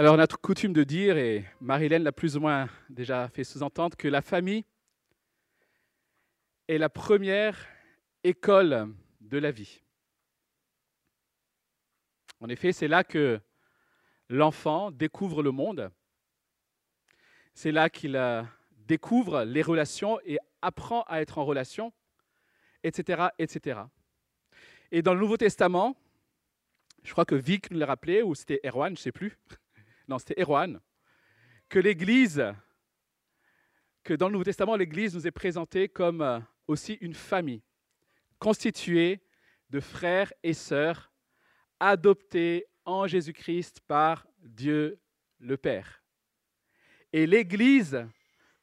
Alors, 0.00 0.14
on 0.14 0.18
a 0.18 0.26
coutume 0.26 0.72
de 0.72 0.82
dire, 0.82 1.18
et 1.18 1.44
Marilène 1.60 2.04
l'a 2.04 2.10
plus 2.10 2.34
ou 2.34 2.40
moins 2.40 2.70
déjà 2.88 3.28
fait 3.28 3.44
sous-entendre, 3.44 3.98
que 3.98 4.08
la 4.08 4.22
famille 4.22 4.64
est 6.68 6.78
la 6.78 6.88
première 6.88 7.68
école 8.24 8.94
de 9.20 9.36
la 9.36 9.50
vie. 9.50 9.82
En 12.40 12.48
effet, 12.48 12.72
c'est 12.72 12.88
là 12.88 13.04
que 13.04 13.40
l'enfant 14.30 14.90
découvre 14.90 15.42
le 15.42 15.50
monde. 15.50 15.90
C'est 17.52 17.70
là 17.70 17.90
qu'il 17.90 18.16
euh, 18.16 18.42
découvre 18.86 19.44
les 19.44 19.60
relations 19.60 20.18
et 20.24 20.38
apprend 20.62 21.02
à 21.08 21.20
être 21.20 21.36
en 21.36 21.44
relation, 21.44 21.92
etc., 22.84 23.24
etc. 23.38 23.80
Et 24.92 25.02
dans 25.02 25.12
le 25.12 25.20
Nouveau 25.20 25.36
Testament, 25.36 25.94
je 27.04 27.12
crois 27.12 27.26
que 27.26 27.34
Vic 27.34 27.70
nous 27.70 27.78
l'a 27.78 27.84
rappelé, 27.84 28.22
ou 28.22 28.34
c'était 28.34 28.60
Erwan, 28.64 28.96
je 28.96 29.00
ne 29.00 29.02
sais 29.02 29.12
plus. 29.12 29.36
Non, 30.10 30.18
c'était 30.18 30.42
Erwan. 30.42 30.80
Que 31.68 31.78
l'Église, 31.78 32.42
que 34.02 34.12
dans 34.12 34.26
le 34.26 34.32
Nouveau 34.32 34.42
Testament, 34.42 34.74
l'Église 34.74 35.14
nous 35.14 35.24
est 35.24 35.30
présentée 35.30 35.88
comme 35.88 36.20
euh, 36.20 36.40
aussi 36.66 36.94
une 36.94 37.14
famille 37.14 37.62
constituée 38.40 39.22
de 39.68 39.78
frères 39.78 40.32
et 40.42 40.52
sœurs 40.52 41.12
adoptés 41.78 42.66
en 42.84 43.06
Jésus-Christ 43.06 43.82
par 43.86 44.26
Dieu 44.40 44.98
le 45.38 45.56
Père. 45.56 46.02
Et 47.12 47.24
l'Église, 47.24 48.04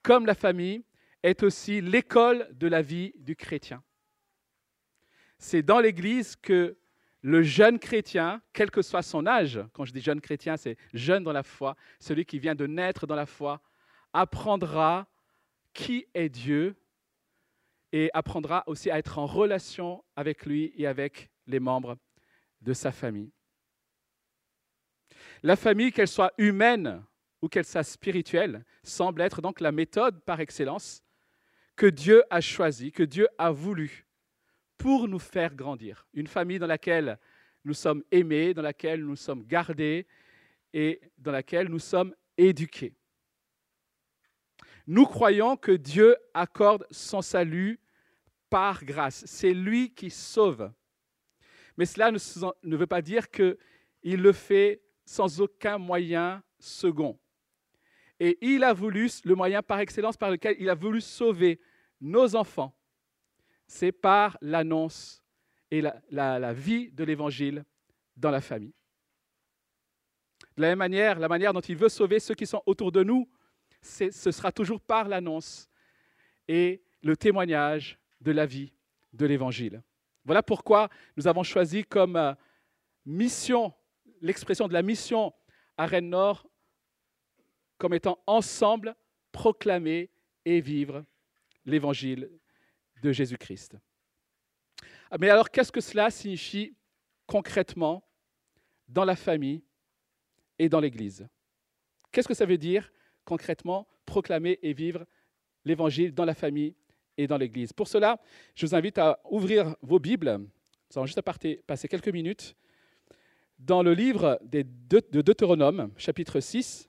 comme 0.03 0.25
la 0.25 0.35
famille, 0.35 0.83
est 1.23 1.43
aussi 1.43 1.79
l'école 1.79 2.49
de 2.51 2.67
la 2.67 2.81
vie 2.81 3.13
du 3.19 3.37
chrétien. 3.37 3.81
C'est 5.37 5.63
dans 5.63 5.79
l'Église 5.79 6.35
que 6.35 6.77
le 7.27 7.43
jeune 7.43 7.77
chrétien, 7.77 8.41
quel 8.53 8.71
que 8.71 8.81
soit 8.81 9.01
son 9.01 9.27
âge, 9.27 9.59
quand 9.73 9.83
je 9.83 9.91
dis 9.91 9.99
jeune 9.99 10.21
chrétien, 10.21 10.55
c'est 10.55 10.77
jeune 10.93 11.25
dans 11.25 11.33
la 11.33 11.43
foi, 11.43 11.75
celui 11.99 12.23
qui 12.23 12.39
vient 12.39 12.55
de 12.55 12.65
naître 12.65 13.05
dans 13.05 13.17
la 13.17 13.25
foi, 13.25 13.61
apprendra 14.13 15.09
qui 15.73 16.07
est 16.13 16.29
Dieu 16.29 16.77
et 17.91 18.09
apprendra 18.13 18.63
aussi 18.65 18.89
à 18.89 18.97
être 18.97 19.19
en 19.19 19.25
relation 19.25 20.05
avec 20.15 20.45
lui 20.45 20.71
et 20.77 20.87
avec 20.87 21.29
les 21.47 21.59
membres 21.59 21.97
de 22.61 22.71
sa 22.71 22.93
famille. 22.93 23.33
La 25.43 25.57
famille, 25.57 25.91
qu'elle 25.91 26.07
soit 26.07 26.31
humaine 26.37 27.03
ou 27.41 27.49
qu'elle 27.49 27.65
soit 27.65 27.83
spirituelle, 27.83 28.63
semble 28.83 29.19
être 29.19 29.41
donc 29.41 29.59
la 29.59 29.73
méthode 29.73 30.23
par 30.23 30.39
excellence 30.39 31.03
que 31.75 31.87
Dieu 31.87 32.23
a 32.29 32.39
choisie, 32.39 32.93
que 32.93 33.03
Dieu 33.03 33.27
a 33.37 33.51
voulu 33.51 34.06
pour 34.77 35.07
nous 35.07 35.19
faire 35.19 35.55
grandir. 35.55 36.05
Une 36.13 36.27
famille 36.27 36.59
dans 36.59 36.67
laquelle 36.67 37.19
nous 37.63 37.73
sommes 37.73 38.03
aimés, 38.11 38.53
dans 38.53 38.61
laquelle 38.61 39.03
nous 39.03 39.15
sommes 39.15 39.43
gardés 39.45 40.07
et 40.73 41.01
dans 41.17 41.31
laquelle 41.31 41.67
nous 41.67 41.79
sommes 41.79 42.15
éduqués. 42.37 42.93
Nous 44.85 45.05
croyons 45.05 45.57
que 45.57 45.71
Dieu 45.71 46.15
accorde 46.33 46.85
son 46.91 47.21
salut 47.21 47.79
par 48.49 48.85
grâce. 48.85 49.25
C'est 49.25 49.53
lui 49.53 49.93
qui 49.93 50.09
sauve. 50.09 50.71
Mais 51.75 51.85
cela 51.85 52.11
ne 52.11 52.77
veut 52.77 52.87
pas 52.87 53.01
dire 53.01 53.29
qu'il 53.29 53.57
le 54.03 54.31
fait 54.31 54.81
sans 55.05 55.41
aucun 55.41 55.77
moyen 55.77 56.43
second. 56.59 57.19
Et 58.19 58.37
il 58.41 58.63
a 58.63 58.73
voulu, 58.73 59.09
le 59.25 59.35
moyen 59.35 59.61
par 59.61 59.79
excellence 59.79 60.17
par 60.17 60.31
lequel 60.31 60.55
il 60.59 60.69
a 60.69 60.75
voulu 60.75 61.01
sauver 61.01 61.59
nos 62.01 62.35
enfants, 62.35 62.76
c'est 63.67 63.91
par 63.91 64.37
l'annonce 64.41 65.23
et 65.69 65.81
la, 65.81 66.53
vie 66.53 66.91
de 66.91 67.03
l'Évangile 67.03 67.65
dans 68.15 68.31
la 68.31 68.41
famille. 68.41 68.73
De 70.55 70.61
la 70.61 70.69
même 70.69 70.79
manière, 70.79 71.19
la 71.19 71.27
manière 71.27 71.53
dont 71.53 71.61
il 71.61 71.75
veut 71.75 71.89
sauver 71.89 72.19
ceux 72.19 72.33
qui 72.33 72.47
sont 72.47 72.63
autour 72.65 72.91
de 72.91 73.03
nous, 73.03 73.29
ce 73.81 74.09
sera 74.31 74.51
toujours 74.51 74.81
par 74.81 75.07
l'annonce 75.07 75.69
et 76.47 76.81
le 77.03 77.15
témoignage 77.15 77.99
de 78.21 78.31
la 78.31 78.45
vie 78.45 78.73
de 79.13 79.25
l'Évangile. 79.25 79.83
Voilà 80.23 80.41
pourquoi 80.41 80.89
nous 81.15 81.27
avons 81.27 81.43
choisi 81.43 81.83
comme 81.83 82.15
euh, 82.15 82.33
mission 83.05 83.73
l'expression 84.21 84.67
de 84.67 84.73
la 84.73 84.81
mission 84.81 85.33
à 85.77 85.85
Rennes 85.85 86.09
Nord 86.09 86.47
comme 87.77 87.93
étant 87.93 88.19
ensemble 88.25 88.95
proclamer 89.31 90.09
et 90.45 90.59
vivre 90.61 91.05
l'évangile 91.65 92.29
de 93.01 93.11
Jésus-Christ. 93.11 93.77
Ah, 95.09 95.17
mais 95.19 95.29
alors, 95.29 95.49
qu'est-ce 95.49 95.71
que 95.71 95.81
cela 95.81 96.09
signifie 96.09 96.75
concrètement 97.25 98.03
dans 98.87 99.05
la 99.05 99.15
famille 99.15 99.63
et 100.59 100.69
dans 100.69 100.79
l'Église? 100.79 101.27
Qu'est-ce 102.11 102.27
que 102.27 102.33
ça 102.33 102.45
veut 102.45 102.57
dire 102.57 102.91
concrètement 103.25 103.87
proclamer 104.05 104.59
et 104.61 104.73
vivre 104.73 105.05
l'évangile 105.65 106.13
dans 106.13 106.25
la 106.25 106.33
famille 106.33 106.75
et 107.17 107.27
dans 107.27 107.37
l'Église? 107.37 107.73
Pour 107.73 107.87
cela, 107.87 108.19
je 108.55 108.65
vous 108.65 108.75
invite 108.75 108.97
à 108.97 109.19
ouvrir 109.29 109.75
vos 109.81 109.99
Bibles. 109.99 110.37
Nous 110.37 110.47
allons 110.95 111.05
juste 111.05 111.21
passer 111.21 111.87
quelques 111.87 112.09
minutes 112.09 112.55
dans 113.59 113.83
le 113.83 113.93
livre 113.93 114.39
de 114.43 115.21
Deutéronome, 115.21 115.91
chapitre 115.97 116.39
6. 116.39 116.86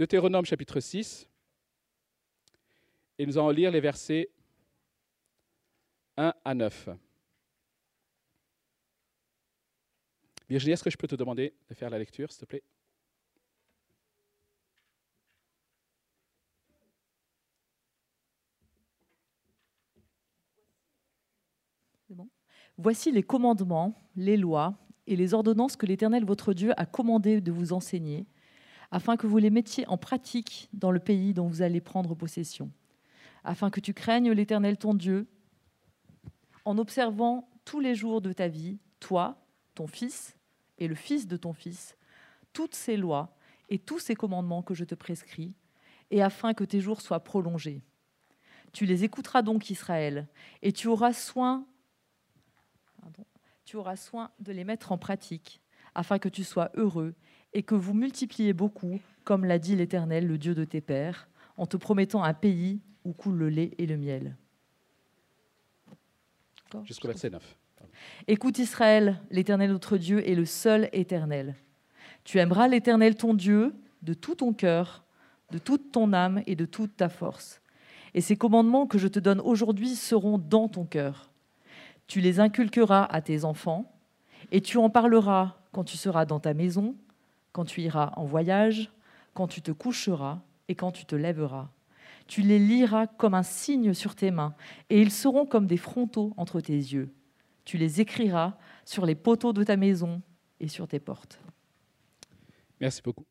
Deutéronome 0.00 0.46
chapitre 0.46 0.80
6, 0.80 1.28
et 3.18 3.26
nous 3.26 3.36
allons 3.36 3.50
lire 3.50 3.70
les 3.70 3.80
versets 3.80 4.30
1 6.16 6.32
à 6.42 6.54
9. 6.54 6.88
Virginie, 10.48 10.72
est-ce 10.72 10.82
que 10.82 10.88
je 10.88 10.96
peux 10.96 11.06
te 11.06 11.16
demander 11.16 11.52
de 11.68 11.74
faire 11.74 11.90
la 11.90 11.98
lecture, 11.98 12.32
s'il 12.32 12.40
te 12.40 12.46
plaît? 12.46 12.62
Voici 22.78 23.12
les 23.12 23.22
commandements, 23.22 23.94
les 24.16 24.38
lois 24.38 24.78
et 25.06 25.14
les 25.14 25.34
ordonnances 25.34 25.76
que 25.76 25.84
l'Éternel 25.84 26.24
votre 26.24 26.54
Dieu 26.54 26.72
a 26.78 26.86
commandé 26.86 27.42
de 27.42 27.52
vous 27.52 27.74
enseigner, 27.74 28.24
afin 28.90 29.16
que 29.16 29.26
vous 29.26 29.38
les 29.38 29.50
mettiez 29.50 29.86
en 29.86 29.96
pratique 29.96 30.68
dans 30.72 30.90
le 30.90 31.00
pays 31.00 31.34
dont 31.34 31.46
vous 31.46 31.62
allez 31.62 31.80
prendre 31.80 32.14
possession, 32.14 32.70
afin 33.44 33.70
que 33.70 33.80
tu 33.80 33.94
craignes 33.94 34.32
l'Éternel 34.32 34.76
ton 34.76 34.94
Dieu, 34.94 35.26
en 36.64 36.78
observant 36.78 37.48
tous 37.64 37.80
les 37.80 37.94
jours 37.94 38.20
de 38.20 38.32
ta 38.32 38.48
vie, 38.48 38.78
toi, 38.98 39.44
ton 39.74 39.86
fils 39.86 40.36
et 40.78 40.88
le 40.88 40.94
fils 40.94 41.26
de 41.26 41.36
ton 41.36 41.52
fils, 41.52 41.96
toutes 42.52 42.74
ces 42.74 42.96
lois 42.96 43.36
et 43.68 43.78
tous 43.78 43.98
ces 43.98 44.14
commandements 44.14 44.62
que 44.62 44.74
je 44.74 44.84
te 44.84 44.94
prescris, 44.94 45.54
et 46.10 46.22
afin 46.22 46.54
que 46.54 46.64
tes 46.64 46.80
jours 46.80 47.00
soient 47.00 47.22
prolongés. 47.22 47.82
Tu 48.72 48.84
les 48.84 49.04
écouteras 49.04 49.42
donc, 49.42 49.70
Israël, 49.70 50.28
et 50.62 50.72
tu 50.72 50.88
auras 50.88 51.12
soin 51.12 51.66
tu 53.64 53.76
auras 53.76 53.94
soin 53.94 54.32
de 54.40 54.50
les 54.50 54.64
mettre 54.64 54.90
en 54.90 54.98
pratique, 54.98 55.60
afin 55.94 56.18
que 56.18 56.28
tu 56.28 56.42
sois 56.42 56.72
heureux 56.74 57.14
et 57.52 57.62
que 57.62 57.74
vous 57.74 57.94
multipliez 57.94 58.52
beaucoup, 58.52 59.00
comme 59.24 59.44
l'a 59.44 59.58
dit 59.58 59.76
l'Éternel, 59.76 60.26
le 60.26 60.38
Dieu 60.38 60.54
de 60.54 60.64
tes 60.64 60.80
pères, 60.80 61.28
en 61.56 61.66
te 61.66 61.76
promettant 61.76 62.22
un 62.22 62.34
pays 62.34 62.80
où 63.04 63.12
coule 63.12 63.36
le 63.36 63.48
lait 63.48 63.72
et 63.78 63.86
le 63.86 63.96
miel. 63.96 64.36
Jusqu'au 66.84 67.08
verset 67.08 67.30
9. 67.30 67.56
Écoute 68.28 68.58
Israël, 68.58 69.20
l'Éternel 69.30 69.70
notre 69.70 69.96
Dieu 69.96 70.26
est 70.28 70.34
le 70.34 70.44
seul 70.44 70.88
Éternel. 70.92 71.56
Tu 72.24 72.38
aimeras 72.38 72.68
l'Éternel 72.68 73.16
ton 73.16 73.34
Dieu 73.34 73.74
de 74.02 74.14
tout 74.14 74.36
ton 74.36 74.52
cœur, 74.52 75.04
de 75.50 75.58
toute 75.58 75.90
ton 75.90 76.12
âme 76.12 76.42
et 76.46 76.54
de 76.54 76.64
toute 76.64 76.96
ta 76.96 77.08
force. 77.08 77.60
Et 78.14 78.20
ces 78.20 78.36
commandements 78.36 78.86
que 78.86 78.98
je 78.98 79.08
te 79.08 79.18
donne 79.18 79.40
aujourd'hui 79.40 79.96
seront 79.96 80.38
dans 80.38 80.68
ton 80.68 80.84
cœur 80.84 81.30
tu 82.10 82.20
les 82.20 82.40
inculqueras 82.40 83.04
à 83.04 83.20
tes 83.22 83.44
enfants, 83.44 83.92
et 84.50 84.60
tu 84.60 84.78
en 84.78 84.90
parleras 84.90 85.54
quand 85.70 85.84
tu 85.84 85.96
seras 85.96 86.24
dans 86.24 86.40
ta 86.40 86.54
maison, 86.54 86.96
quand 87.52 87.64
tu 87.64 87.80
iras 87.82 88.12
en 88.16 88.24
voyage, 88.24 88.90
quand 89.34 89.46
tu 89.46 89.62
te 89.62 89.72
coucheras 89.72 90.40
et 90.68 90.74
quand 90.74 90.92
tu 90.92 91.04
te 91.04 91.16
lèveras. 91.16 91.70
Tu 92.26 92.42
les 92.42 92.58
liras 92.58 93.06
comme 93.06 93.34
un 93.34 93.42
signe 93.42 93.92
sur 93.92 94.14
tes 94.14 94.30
mains, 94.30 94.54
et 94.88 95.00
ils 95.00 95.10
seront 95.10 95.46
comme 95.46 95.66
des 95.66 95.76
frontaux 95.76 96.32
entre 96.36 96.60
tes 96.60 96.76
yeux. 96.76 97.12
Tu 97.64 97.76
les 97.76 98.00
écriras 98.00 98.56
sur 98.84 99.04
les 99.04 99.14
poteaux 99.14 99.52
de 99.52 99.64
ta 99.64 99.76
maison 99.76 100.22
et 100.60 100.68
sur 100.68 100.86
tes 100.86 101.00
portes. 101.00 101.40
Merci 102.80 103.02
beaucoup. 103.02 103.26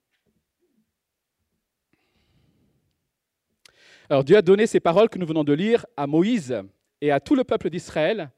Alors 4.09 4.23
Dieu 4.23 4.37
a 4.37 4.41
donné 4.41 4.65
ces 4.65 4.79
paroles 4.79 5.09
que 5.09 5.19
nous 5.19 5.25
venons 5.25 5.43
de 5.43 5.53
lire 5.53 5.85
à 5.95 6.07
Moïse 6.07 6.61
et 6.99 7.11
à 7.11 7.19
tout 7.19 7.35
le 7.35 7.43
peuple 7.43 7.69
d'Israël 7.69 8.31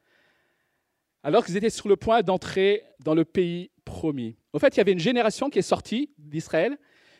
alors 1.23 1.45
qu'ils 1.45 1.57
étaient 1.57 1.69
sur 1.69 1.87
le 1.87 1.95
point 1.95 2.21
d'entrer 2.21 2.83
dans 2.99 3.13
le 3.13 3.25
pays 3.25 3.71
En 4.53 4.59
fait, 4.59 4.75
il 4.75 4.77
y 4.77 4.81
avait 4.81 4.91
une 4.91 4.99
génération 4.99 5.49
qui 5.49 5.59
est 5.59 5.63
sortie 5.63 6.11
d'Israël, 6.17 6.77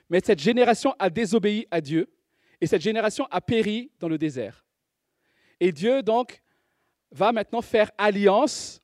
mais 0.09 0.19
cette 0.23 0.39
génération 0.39 0.95
a 0.99 1.09
désobéi 1.09 1.67
à 1.71 1.81
Dieu, 1.81 2.11
et 2.59 2.67
cette 2.67 2.81
génération 2.81 3.27
a 3.31 3.41
péri 3.41 3.91
dans 3.99 4.07
le 4.07 4.17
désert. 4.17 4.65
Et 5.59 5.71
Dieu, 5.71 6.03
donc, 6.03 6.41
va 7.11 7.31
maintenant 7.31 7.61
faire 7.61 7.91
alliance 7.97 8.81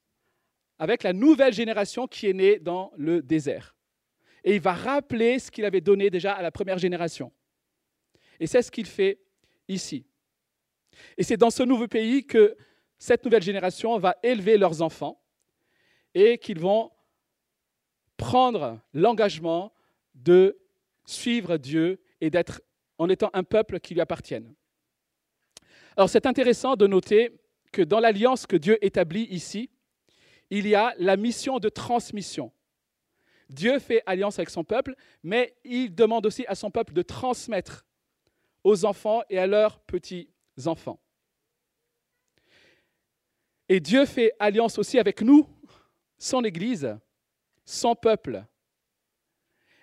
avec 0.79 1.03
la 1.03 1.13
nouvelle 1.13 1.53
génération 1.53 2.07
qui 2.07 2.27
est 2.27 2.33
née 2.33 2.59
dans 2.59 2.91
le 2.97 3.21
désert. 3.21 3.75
Et 4.43 4.55
il 4.55 4.61
va 4.61 4.73
rappeler 4.73 5.39
ce 5.39 5.49
qu'il 5.51 5.65
avait 5.65 5.81
donné 5.81 6.09
déjà 6.09 6.33
à 6.33 6.41
la 6.41 6.51
première 6.51 6.77
génération. 6.77 7.31
Et 8.39 8.47
c'est 8.47 8.61
ce 8.61 8.71
qu'il 8.71 8.85
fait 8.85 9.19
ici. 9.67 10.05
Et 11.17 11.23
c'est 11.23 11.37
dans 11.37 11.49
ce 11.49 11.63
nouveau 11.63 11.87
pays 11.87 12.25
que 12.25 12.55
cette 12.97 13.23
nouvelle 13.25 13.41
génération 13.41 13.97
va 13.97 14.15
élever 14.23 14.57
leurs 14.57 14.81
enfants 14.81 15.21
et 16.13 16.37
qu'ils 16.37 16.59
vont 16.59 16.91
prendre 18.17 18.79
l'engagement 18.93 19.71
de 20.15 20.57
suivre 21.05 21.57
Dieu 21.57 22.01
et 22.19 22.29
d'être 22.29 22.61
en 22.97 23.09
étant 23.09 23.29
un 23.33 23.43
peuple 23.43 23.79
qui 23.79 23.93
lui 23.93 24.01
appartienne. 24.01 24.53
Alors 25.95 26.09
c'est 26.09 26.25
intéressant 26.25 26.75
de 26.75 26.87
noter 26.87 27.31
que 27.71 27.81
dans 27.81 27.99
l'alliance 27.99 28.45
que 28.45 28.55
Dieu 28.55 28.83
établit 28.85 29.27
ici, 29.29 29.69
il 30.49 30.67
y 30.67 30.75
a 30.75 30.93
la 30.97 31.17
mission 31.17 31.59
de 31.59 31.69
transmission. 31.69 32.51
Dieu 33.49 33.79
fait 33.79 34.03
alliance 34.05 34.39
avec 34.39 34.49
son 34.49 34.63
peuple, 34.63 34.95
mais 35.23 35.55
il 35.63 35.93
demande 35.93 36.25
aussi 36.25 36.45
à 36.47 36.55
son 36.55 36.69
peuple 36.69 36.93
de 36.93 37.01
transmettre 37.01 37.85
aux 38.63 38.85
enfants 38.85 39.21
et 39.29 39.39
à 39.39 39.47
leurs 39.47 39.79
petits-enfants. 39.79 40.99
Et 43.69 43.79
Dieu 43.79 44.05
fait 44.05 44.33
alliance 44.39 44.77
aussi 44.77 44.99
avec 44.99 45.21
nous, 45.21 45.47
son 46.17 46.43
Église, 46.43 46.97
son 47.67 47.95
peuple. 47.95 48.43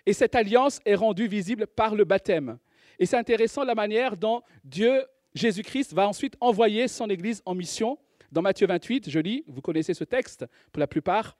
Et 0.05 0.13
cette 0.13 0.35
alliance 0.35 0.81
est 0.85 0.95
rendue 0.95 1.27
visible 1.27 1.67
par 1.67 1.95
le 1.95 2.03
baptême. 2.03 2.57
Et 2.99 3.05
c'est 3.05 3.17
intéressant 3.17 3.63
la 3.63 3.75
manière 3.75 4.17
dont 4.17 4.41
Dieu, 4.63 5.05
Jésus-Christ, 5.33 5.93
va 5.93 6.07
ensuite 6.07 6.35
envoyer 6.41 6.87
son 6.87 7.09
Église 7.09 7.41
en 7.45 7.55
mission. 7.55 7.97
Dans 8.31 8.41
Matthieu 8.41 8.67
28, 8.67 9.09
je 9.09 9.19
lis, 9.19 9.43
vous 9.47 9.61
connaissez 9.61 9.93
ce 9.93 10.03
texte 10.03 10.45
pour 10.71 10.79
la 10.79 10.87
plupart. 10.87 11.37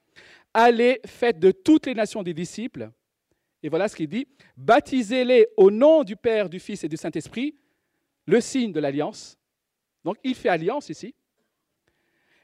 Allez, 0.53 1.01
faites 1.05 1.39
de 1.39 1.51
toutes 1.51 1.87
les 1.87 1.93
nations 1.93 2.23
des 2.23 2.33
disciples. 2.33 2.91
Et 3.63 3.69
voilà 3.69 3.87
ce 3.87 3.95
qu'il 3.95 4.07
dit. 4.07 4.27
Baptisez-les 4.55 5.47
au 5.57 5.71
nom 5.71 6.03
du 6.03 6.15
Père, 6.15 6.49
du 6.49 6.59
Fils 6.59 6.83
et 6.83 6.87
du 6.87 6.97
Saint-Esprit, 6.97 7.55
le 8.27 8.39
signe 8.39 8.71
de 8.71 8.79
l'alliance. 8.79 9.37
Donc 10.03 10.17
il 10.23 10.35
fait 10.35 10.49
alliance 10.49 10.89
ici. 10.89 11.15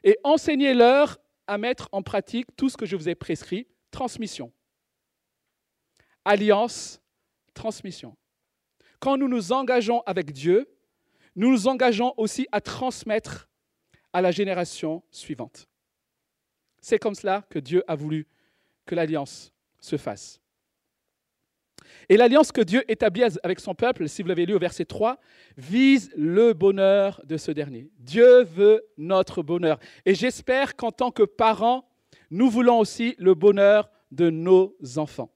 Et 0.02 0.18
enseignez-leur 0.24 1.18
à 1.46 1.58
mettre 1.58 1.88
en 1.92 2.02
pratique 2.02 2.46
tout 2.56 2.68
ce 2.68 2.76
que 2.76 2.86
je 2.86 2.96
vous 2.96 3.08
ai 3.08 3.14
prescrit. 3.14 3.68
Transmission. 3.92 4.52
Alliance, 6.24 7.00
transmission. 7.54 8.16
Quand 8.98 9.16
nous 9.16 9.28
nous 9.28 9.52
engageons 9.52 10.00
avec 10.06 10.32
Dieu, 10.32 10.68
nous 11.36 11.50
nous 11.50 11.68
engageons 11.68 12.14
aussi 12.16 12.48
à 12.50 12.60
transmettre 12.60 13.48
à 14.12 14.20
la 14.20 14.30
génération 14.30 15.02
suivante. 15.10 15.68
C'est 16.80 16.98
comme 16.98 17.14
cela 17.14 17.44
que 17.48 17.58
Dieu 17.58 17.84
a 17.86 17.94
voulu 17.94 18.26
que 18.86 18.94
l'alliance 18.94 19.52
se 19.78 19.96
fasse. 19.96 20.40
Et 22.08 22.16
l'alliance 22.16 22.52
que 22.52 22.60
Dieu 22.60 22.90
établit 22.90 23.24
avec 23.42 23.60
son 23.60 23.74
peuple, 23.74 24.08
si 24.08 24.22
vous 24.22 24.28
l'avez 24.28 24.46
lu 24.46 24.54
au 24.54 24.58
verset 24.58 24.84
3, 24.84 25.18
vise 25.56 26.10
le 26.16 26.52
bonheur 26.52 27.20
de 27.24 27.36
ce 27.36 27.50
dernier. 27.50 27.90
Dieu 27.98 28.44
veut 28.44 28.84
notre 28.96 29.42
bonheur. 29.42 29.78
Et 30.06 30.14
j'espère 30.14 30.76
qu'en 30.76 30.92
tant 30.92 31.10
que 31.10 31.22
parents, 31.22 31.91
nous 32.32 32.48
voulons 32.48 32.78
aussi 32.78 33.14
le 33.18 33.34
bonheur 33.34 33.90
de 34.10 34.30
nos 34.30 34.74
enfants. 34.96 35.30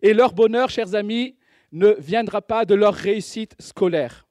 Et 0.00 0.14
leur 0.14 0.32
bonheur, 0.32 0.70
chers 0.70 0.94
amis, 0.94 1.36
ne 1.72 1.88
viendra 1.98 2.40
pas 2.40 2.64
de 2.64 2.76
leur 2.76 2.94
réussite 2.94 3.60
scolaire. 3.60 4.28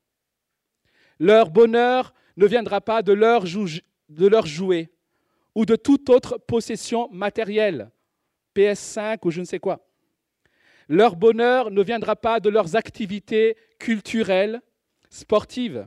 Leur 1.19 1.49
bonheur 1.49 2.13
ne 2.37 2.47
viendra 2.47 2.79
pas 2.79 3.01
de 3.01 3.11
leur, 3.11 3.45
jouet 3.45 4.89
ou 5.55 5.65
de 5.65 5.75
toute 5.75 6.09
autre 6.09 6.37
possession 6.37 7.09
matérielle, 7.11 7.91
PS5 8.55 9.17
ou 9.23 9.31
je 9.31 9.41
ne 9.41 9.45
sais 9.45 9.59
quoi. 9.59 9.85
Leur 10.87 11.17
bonheur 11.17 11.69
ne 11.69 11.83
viendra 11.83 12.15
pas 12.15 12.39
de 12.39 12.49
leurs 12.49 12.77
activités 12.77 13.57
culturelles, 13.77 14.61
sportives. 15.09 15.85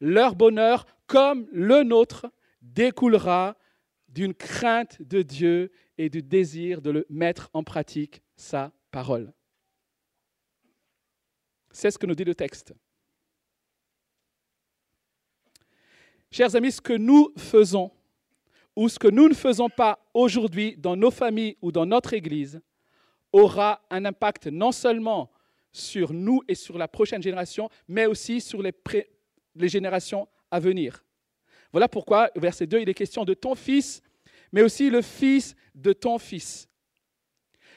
Leur 0.00 0.34
bonheur, 0.34 0.86
comme 1.06 1.46
le 1.52 1.82
nôtre, 1.82 2.26
découlera 2.62 3.56
d'une 4.08 4.34
crainte 4.34 5.02
de 5.02 5.22
Dieu 5.22 5.70
et 5.98 6.08
du 6.08 6.22
désir 6.22 6.80
de 6.80 6.90
le 6.90 7.06
mettre 7.10 7.50
en 7.52 7.62
pratique, 7.62 8.22
sa 8.36 8.72
parole. 8.90 9.32
C'est 11.70 11.90
ce 11.90 11.98
que 11.98 12.06
nous 12.06 12.14
dit 12.14 12.24
le 12.24 12.34
texte. 12.34 12.74
Chers 16.30 16.54
amis, 16.56 16.72
ce 16.72 16.80
que 16.80 16.92
nous 16.92 17.32
faisons 17.36 17.90
ou 18.76 18.88
ce 18.88 18.98
que 18.98 19.08
nous 19.08 19.28
ne 19.28 19.34
faisons 19.34 19.68
pas 19.68 20.04
aujourd'hui 20.14 20.76
dans 20.76 20.96
nos 20.96 21.10
familles 21.10 21.56
ou 21.62 21.70
dans 21.70 21.86
notre 21.86 22.12
Église 22.12 22.60
aura 23.32 23.84
un 23.90 24.04
impact 24.04 24.46
non 24.48 24.72
seulement 24.72 25.30
sur 25.72 26.12
nous 26.12 26.42
et 26.48 26.54
sur 26.54 26.78
la 26.78 26.88
prochaine 26.88 27.22
génération, 27.22 27.68
mais 27.88 28.06
aussi 28.06 28.40
sur 28.40 28.62
les, 28.62 28.72
les 29.56 29.68
générations 29.68 30.28
venir. 30.60 31.04
Voilà 31.72 31.88
pourquoi, 31.88 32.30
verset 32.36 32.66
2, 32.66 32.80
il 32.80 32.88
est 32.88 32.94
question 32.94 33.24
de 33.24 33.34
ton 33.34 33.54
fils 33.54 34.02
mais 34.54 34.62
aussi 34.62 34.88
le 34.88 35.02
fils 35.02 35.56
de 35.74 35.92
ton 35.92 36.16
fils. 36.16 36.68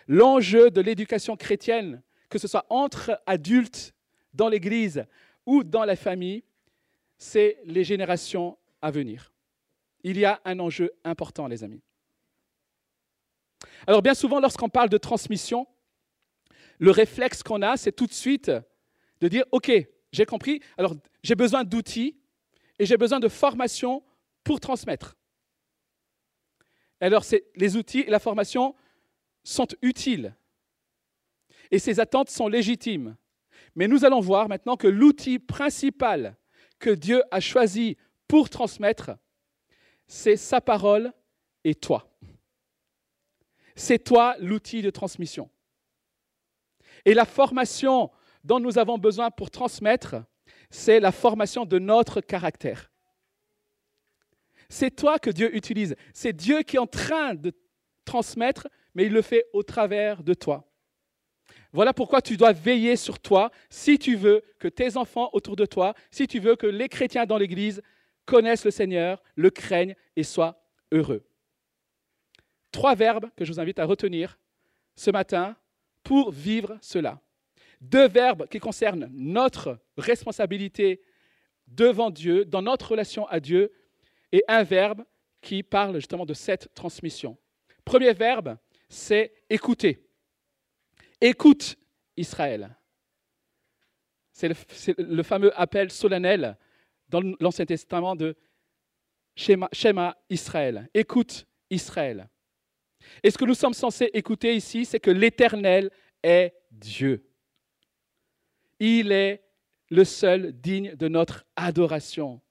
L'enjeu 0.08 0.70
de 0.70 0.80
l'éducation 0.80 1.36
chrétienne, 1.36 2.04
que 2.30 2.38
ce 2.38 2.48
soit 2.48 2.68
entre 2.70 3.20
adultes 3.26 3.96
dans 4.36 4.48
l'Église 4.48 5.04
ou 5.48 5.64
dans 5.64 5.86
la 5.86 5.96
famille, 5.96 6.44
c'est 7.18 7.58
les 7.66 7.84
générations 7.84 8.60
à 8.80 8.92
venir. 8.92 9.34
Il 10.04 10.20
y 10.20 10.26
a 10.26 10.40
un 10.46 10.60
enjeu 10.60 10.92
important, 11.04 11.48
les 11.48 11.64
amis. 11.64 11.82
Alors 13.88 14.04
bien 14.04 14.14
souvent, 14.14 14.40
lorsqu'on 14.40 14.70
parle 14.70 14.90
de 14.90 15.00
transmission, 15.00 15.68
le 16.78 16.92
réflexe 16.92 17.42
qu'on 17.42 17.64
a, 17.64 17.76
c'est 17.76 17.92
tout 17.92 18.06
de 18.06 18.14
suite 18.14 18.52
de 19.20 19.28
dire, 19.28 19.46
OK, 19.52 19.72
j'ai 20.12 20.26
compris, 20.28 20.62
alors 20.78 20.94
j'ai 21.24 21.34
besoin 21.34 21.64
d'outils 21.64 22.16
et 22.80 22.86
j'ai 22.86 22.98
besoin 22.98 23.20
de 23.20 23.28
formation 23.28 24.04
pour 24.44 24.60
transmettre. 24.60 25.16
Alors, 27.00 27.24
les 27.56 27.76
outils 27.76 28.02
et 28.02 28.10
la 28.10 28.20
formation 28.20 28.76
sont 29.44 29.68
utiles. 29.82 30.36
Et 31.72 31.80
ces 31.80 32.00
attentes 32.00 32.30
sont 32.30 32.48
légitimes. 32.48 33.16
Mais 33.76 33.88
nous 33.88 34.06
allons 34.06 34.20
voir 34.20 34.50
maintenant 34.50 34.78
que 34.78 34.88
l'outil 34.88 35.40
principal 35.40 36.36
que 36.80 36.90
Dieu 36.90 37.24
a 37.32 37.40
choisi 37.40 37.98
pour 38.28 38.50
transmettre, 38.50 39.12
c'est 40.08 40.38
sa 40.38 40.62
parole 40.62 41.14
et 41.64 41.76
toi. 41.76 42.10
C'est 43.76 44.04
toi 44.04 44.36
l'outil 44.40 44.82
de 44.82 44.90
transmission. 44.90 45.50
Et 47.06 47.14
la 47.14 47.26
formation 47.26 48.12
dont 48.44 48.60
nous 48.60 48.78
avons 48.78 48.98
besoin 48.98 49.30
pour 49.30 49.52
transmettre, 49.52 50.16
c'est 50.70 51.00
la 51.00 51.12
formation 51.12 51.66
de 51.66 51.80
notre 51.80 52.22
caractère. 52.22 52.92
C'est 54.70 54.92
toi 54.92 55.18
que 55.20 55.30
Dieu 55.30 55.56
utilise. 55.56 55.96
C'est 56.14 56.34
Dieu 56.34 56.62
qui 56.64 56.76
est 56.76 56.80
en 56.80 56.88
train 56.88 57.36
de 57.36 57.54
transmettre, 58.06 58.68
mais 58.94 59.06
il 59.06 59.14
le 59.14 59.22
fait 59.22 59.46
au 59.54 59.64
travers 59.64 60.24
de 60.24 60.34
toi. 60.34 60.68
Voilà 61.72 61.94
pourquoi 61.94 62.22
tu 62.22 62.38
dois 62.38 62.54
veiller 62.54 62.96
sur 62.96 63.20
toi 63.20 63.52
si 63.70 64.00
tu 64.00 64.16
veux 64.16 64.42
que 64.60 64.68
tes 64.68 64.98
enfants 64.98 65.30
autour 65.34 65.56
de 65.56 65.66
toi, 65.66 65.94
si 66.12 66.28
tu 66.28 66.40
veux 66.40 66.56
que 66.56 66.68
les 66.68 66.90
chrétiens 66.90 67.26
dans 67.26 67.38
l'Église 67.38 67.82
connaissent 68.26 68.66
le 68.66 68.72
Seigneur, 68.72 69.22
le 69.36 69.50
craignent 69.50 69.96
et 70.16 70.24
soient 70.24 70.62
heureux. 70.92 71.26
Trois 72.72 72.96
verbes 72.96 73.30
que 73.36 73.46
je 73.46 73.52
vous 73.52 73.60
invite 73.60 73.80
à 73.80 73.86
retenir 73.86 74.38
ce 74.96 75.12
matin 75.12 75.56
pour 76.04 76.32
vivre 76.32 76.78
cela. 76.82 77.22
Deux 77.80 78.08
verbes 78.08 78.48
qui 78.48 78.60
concernent 78.60 79.10
notre 79.12 79.80
responsabilité 79.98 81.02
devant 81.68 82.10
Dieu, 82.10 82.46
dans 82.46 82.62
notre 82.62 82.92
relation 82.92 83.28
à 83.28 83.40
Dieu, 83.40 83.72
et 84.32 84.44
un 84.48 84.64
verbe 84.64 85.04
qui 85.42 85.64
parle 85.64 85.96
justement 85.96 86.26
de 86.26 86.34
cette 86.34 86.74
transmission. 86.74 87.38
Premier 87.86 88.14
verbe, 88.14 88.58
c'est 88.90 89.34
écouter. 89.50 90.04
Écoute 91.22 91.78
Israël. 92.16 92.76
C'est 94.32 94.50
le, 94.98 95.24
fameux 95.24 95.60
appel 95.60 95.92
solennel 95.92 96.58
dans 97.10 97.22
l'Ancien 97.40 97.66
Testament 97.66 98.16
de 98.16 98.36
Shema, 99.36 100.18
Israël. 100.30 100.90
Écoute 100.94 101.48
Israël. 101.70 102.30
Et 103.24 103.32
ce 103.32 103.38
que 103.38 103.46
nous 103.46 103.56
sommes 103.56 103.74
censés 103.74 104.12
écouter 104.14 104.56
ici, 104.56 104.86
c'est 104.86 105.00
que 105.00 105.10
l'Éternel 105.10 105.90
est 106.22 106.54
Dieu. 106.70 107.27
Il 108.80 109.12
est 109.12 109.44
le 109.90 110.04
seul 110.04 110.52
digne 110.52 110.96
de 110.96 111.08
notre 111.08 111.46
adoration. 111.56 112.42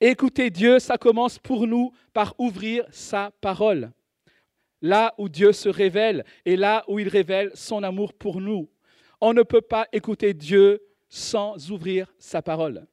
Écouter 0.00 0.50
Dieu, 0.50 0.78
ça 0.78 0.98
commence 0.98 1.38
pour 1.38 1.66
nous 1.66 1.92
par 2.12 2.34
ouvrir 2.38 2.84
sa 2.90 3.32
parole. 3.40 3.92
Là 4.80 5.14
où 5.18 5.28
Dieu 5.28 5.52
se 5.52 5.68
révèle 5.68 6.24
et 6.44 6.56
là 6.56 6.84
où 6.88 6.98
il 6.98 7.08
révèle 7.08 7.50
son 7.54 7.82
amour 7.82 8.12
pour 8.14 8.40
nous. 8.40 8.68
On 9.20 9.32
ne 9.32 9.42
peut 9.42 9.62
pas 9.62 9.88
écouter 9.92 10.34
Dieu 10.34 10.82
sans 11.08 11.70
ouvrir 11.70 12.12
sa 12.18 12.42
parole. 12.42 12.86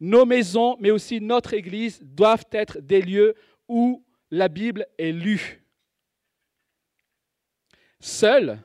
Nos 0.00 0.24
maisons, 0.24 0.76
mais 0.80 0.90
aussi 0.90 1.20
notre 1.20 1.54
Église, 1.54 2.00
doivent 2.02 2.46
être 2.52 2.80
des 2.80 3.02
lieux 3.02 3.34
où 3.68 4.04
la 4.30 4.48
Bible 4.48 4.86
est 4.98 5.12
lue. 5.12 5.62
Seul, 8.00 8.62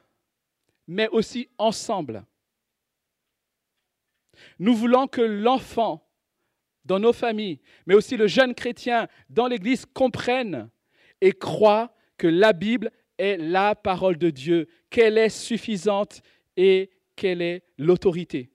mais 0.87 1.07
aussi 1.09 1.49
ensemble. 1.57 2.25
Nous 4.59 4.75
voulons 4.75 5.07
que 5.07 5.21
l'enfant 5.21 6.07
dans 6.85 6.99
nos 6.99 7.13
familles, 7.13 7.59
mais 7.85 7.95
aussi 7.95 8.17
le 8.17 8.27
jeune 8.27 8.55
chrétien 8.55 9.07
dans 9.29 9.47
l'Église 9.47 9.85
comprenne 9.85 10.69
et 11.21 11.31
croit 11.31 11.93
que 12.17 12.27
la 12.27 12.53
Bible 12.53 12.91
est 13.17 13.37
la 13.37 13.75
parole 13.75 14.17
de 14.17 14.29
Dieu, 14.29 14.67
qu'elle 14.89 15.17
est 15.17 15.29
suffisante 15.29 16.21
et 16.57 16.89
quelle 17.15 17.41
est 17.41 17.63
l'autorité. 17.77 18.51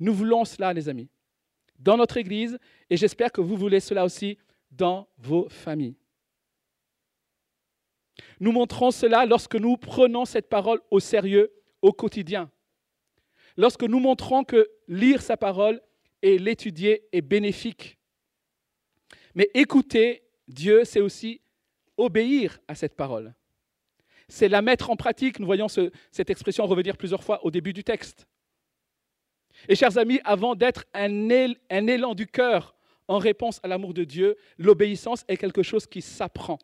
Nous 0.00 0.12
voulons 0.12 0.44
cela, 0.44 0.72
les 0.72 0.88
amis, 0.88 1.08
dans 1.78 1.96
notre 1.96 2.18
Église, 2.18 2.58
et 2.90 2.96
j'espère 2.96 3.32
que 3.32 3.40
vous 3.40 3.56
voulez 3.56 3.80
cela 3.80 4.04
aussi 4.04 4.38
dans 4.70 5.08
vos 5.16 5.48
familles. 5.48 5.96
Nous 8.40 8.52
montrons 8.52 8.90
cela 8.90 9.26
lorsque 9.26 9.56
nous 9.56 9.76
prenons 9.76 10.24
cette 10.24 10.48
parole 10.48 10.80
au 10.90 11.00
sérieux 11.00 11.52
au 11.82 11.92
quotidien. 11.92 12.50
Lorsque 13.56 13.82
nous 13.82 13.98
montrons 13.98 14.44
que 14.44 14.68
lire 14.86 15.22
sa 15.22 15.36
parole 15.36 15.80
et 16.22 16.38
l'étudier 16.38 17.04
est 17.12 17.22
bénéfique. 17.22 17.98
Mais 19.34 19.50
écouter 19.54 20.22
Dieu, 20.46 20.84
c'est 20.84 21.00
aussi 21.00 21.40
obéir 21.96 22.58
à 22.68 22.74
cette 22.74 22.96
parole. 22.96 23.34
C'est 24.28 24.48
la 24.48 24.62
mettre 24.62 24.90
en 24.90 24.96
pratique. 24.96 25.38
Nous 25.40 25.46
voyons 25.46 25.68
cette 25.68 26.30
expression 26.30 26.66
revenir 26.66 26.96
plusieurs 26.96 27.22
fois 27.22 27.44
au 27.44 27.50
début 27.50 27.72
du 27.72 27.84
texte. 27.84 28.26
Et 29.68 29.74
chers 29.74 29.98
amis, 29.98 30.20
avant 30.24 30.54
d'être 30.54 30.84
un, 30.94 31.28
élan 31.28 32.14
du 32.14 32.26
cœur 32.26 32.76
en 33.08 33.18
réponse 33.18 33.58
à 33.62 33.68
l'amour 33.68 33.94
de 33.94 34.04
Dieu, 34.04 34.36
l'obéissance 34.58 35.24
est 35.28 35.36
quelque 35.36 35.62
chose 35.62 35.86
qui 35.86 36.02
s'apprend. 36.02 36.58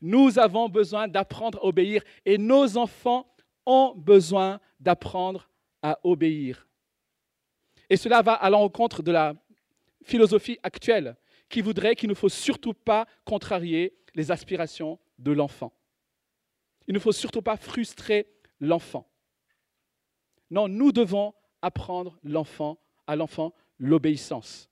Nous 0.00 0.38
avons 0.38 0.68
besoin 0.68 1.08
d'apprendre 1.08 1.58
à 1.58 1.66
obéir 1.66 2.02
et 2.24 2.38
nos 2.38 2.76
enfants 2.76 3.26
ont 3.66 3.94
besoin 3.96 4.60
d'apprendre 4.78 5.48
à 5.82 5.98
obéir. 6.04 6.66
Et 7.88 7.96
cela 7.96 8.22
va 8.22 8.34
à 8.34 8.48
l'encontre 8.50 9.02
de 9.02 9.12
la 9.12 9.34
philosophie 10.02 10.58
actuelle 10.62 11.16
qui 11.48 11.60
voudrait 11.60 11.96
qu'il 11.96 12.08
ne 12.08 12.14
faut 12.14 12.28
surtout 12.28 12.72
pas 12.72 13.06
contrarier 13.24 13.94
les 14.14 14.30
aspirations 14.30 14.98
de 15.18 15.32
l'enfant. 15.32 15.72
Il 16.86 16.94
ne 16.94 16.98
faut 16.98 17.12
surtout 17.12 17.42
pas 17.42 17.56
frustrer 17.56 18.26
l'enfant. 18.60 19.08
Non, 20.50 20.68
nous 20.68 20.92
devons 20.92 21.34
apprendre 21.62 22.18
l'enfant, 22.22 22.78
à 23.06 23.16
l'enfant 23.16 23.52
l'obéissance. 23.78 24.68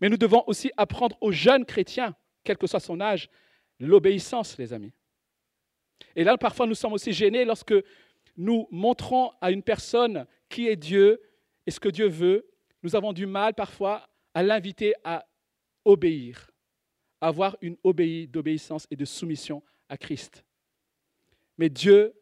Mais 0.00 0.08
nous 0.08 0.16
devons 0.16 0.44
aussi 0.46 0.70
apprendre 0.76 1.16
aux 1.20 1.32
jeunes 1.32 1.64
chrétiens, 1.64 2.14
quel 2.42 2.58
que 2.58 2.66
soit 2.66 2.80
son 2.80 3.00
âge, 3.00 3.28
l'obéissance, 3.80 4.56
les 4.58 4.72
amis. 4.72 4.92
Et 6.16 6.24
là, 6.24 6.36
parfois, 6.36 6.66
nous 6.66 6.74
sommes 6.74 6.92
aussi 6.92 7.12
gênés 7.12 7.44
lorsque 7.44 7.74
nous 8.36 8.66
montrons 8.70 9.32
à 9.40 9.50
une 9.50 9.62
personne 9.62 10.26
qui 10.48 10.68
est 10.68 10.76
Dieu 10.76 11.20
et 11.66 11.70
ce 11.70 11.80
que 11.80 11.88
Dieu 11.88 12.08
veut. 12.08 12.48
Nous 12.82 12.96
avons 12.96 13.12
du 13.12 13.26
mal 13.26 13.54
parfois 13.54 14.08
à 14.34 14.42
l'inviter 14.42 14.94
à 15.04 15.26
obéir, 15.84 16.50
à 17.20 17.28
avoir 17.28 17.56
une 17.60 17.76
obéie 17.84 18.26
d'obéissance 18.26 18.86
et 18.90 18.96
de 18.96 19.04
soumission 19.04 19.62
à 19.88 19.96
Christ. 19.96 20.44
Mais 21.58 21.68
Dieu 21.68 22.14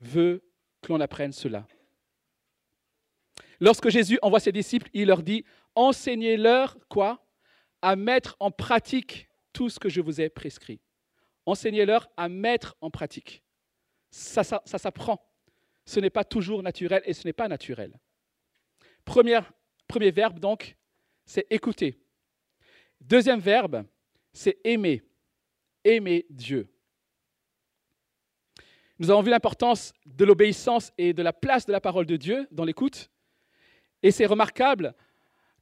veut 0.00 0.42
que 0.82 0.92
l'on 0.92 1.00
apprenne 1.00 1.32
cela. 1.32 1.66
Lorsque 3.60 3.88
Jésus 3.88 4.18
envoie 4.22 4.40
ses 4.40 4.52
disciples, 4.52 4.88
il 4.94 5.08
leur 5.08 5.22
dit 5.22 5.44
Enseignez-leur 5.74 6.76
quoi? 6.88 7.24
À 7.82 7.94
mettre 7.94 8.36
en 8.40 8.50
pratique 8.50 9.28
tout 9.52 9.68
ce 9.68 9.78
que 9.78 9.88
je 9.88 10.00
vous 10.00 10.20
ai 10.20 10.28
prescrit. 10.28 10.80
Enseignez-leur 11.48 12.10
à 12.18 12.28
mettre 12.28 12.76
en 12.82 12.90
pratique. 12.90 13.42
Ça, 14.10 14.44
ça, 14.44 14.60
s'apprend. 14.66 15.18
Ce 15.86 15.98
n'est 15.98 16.10
pas 16.10 16.22
toujours 16.22 16.62
naturel 16.62 17.00
et 17.06 17.14
ce 17.14 17.26
n'est 17.26 17.32
pas 17.32 17.48
naturel. 17.48 17.98
Premier, 19.06 19.40
premier 19.86 20.10
verbe, 20.10 20.38
donc, 20.38 20.76
c'est 21.24 21.46
écouter. 21.48 21.98
Deuxième 23.00 23.40
verbe, 23.40 23.86
c'est 24.30 24.58
aimer. 24.62 25.02
Aimer 25.84 26.26
Dieu. 26.28 26.68
Nous 28.98 29.10
avons 29.10 29.22
vu 29.22 29.30
l'importance 29.30 29.94
de 30.04 30.26
l'obéissance 30.26 30.92
et 30.98 31.14
de 31.14 31.22
la 31.22 31.32
place 31.32 31.64
de 31.64 31.72
la 31.72 31.80
parole 31.80 32.04
de 32.04 32.16
Dieu 32.16 32.46
dans 32.50 32.64
l'écoute. 32.64 33.10
Et 34.02 34.10
c'est 34.10 34.26
remarquable 34.26 34.94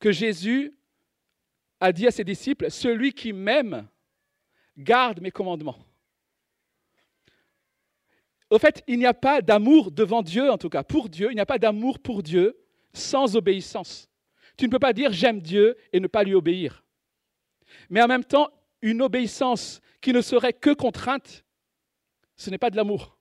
que 0.01 0.11
Jésus 0.11 0.77
a 1.79 1.93
dit 1.93 2.09
à 2.09 2.11
ses 2.11 2.25
disciples, 2.25 2.73
celui 2.73 3.13
qui 3.13 3.33
m'aime 3.33 3.89
garde 4.77 5.21
mes 5.21 5.31
commandements. 5.31 5.79
Au 8.51 8.59
fait, 8.59 8.85
il 8.87 8.99
n'y 8.99 9.07
a 9.07 9.15
pas 9.15 9.43
d'amour 9.43 9.91
devant 9.91 10.23
Dieu, 10.23 10.51
en 10.51 10.59
tout 10.59 10.69
cas 10.69 10.85
pour 10.85 11.09
Dieu, 11.09 11.31
il 11.31 11.35
n'y 11.35 11.41
a 11.41 11.47
pas 11.47 11.59
d'amour 11.59 11.99
pour 11.99 12.23
Dieu 12.23 12.57
sans 12.93 13.37
obéissance. 13.37 14.09
Tu 14.57 14.67
ne 14.67 14.71
peux 14.71 14.79
pas 14.79 14.93
dire 14.93 15.13
j'aime 15.13 15.41
Dieu 15.41 15.77
et 15.93 16.01
ne 16.01 16.07
pas 16.07 16.23
lui 16.23 16.35
obéir. 16.35 16.85
Mais 17.91 18.03
en 18.03 18.07
même 18.07 18.25
temps, 18.25 18.51
une 18.83 19.03
obéissance 19.03 19.81
qui 20.01 20.13
ne 20.13 20.21
serait 20.21 20.53
que 20.53 20.71
contrainte, 20.71 21.45
ce 22.37 22.51
n'est 22.51 22.59
pas 22.59 22.71
de 22.71 22.77
l'amour. 22.77 23.19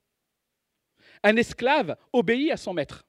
Un 1.22 1.36
esclave 1.36 1.96
obéit 2.12 2.52
à 2.52 2.56
son 2.56 2.72
maître, 2.72 3.06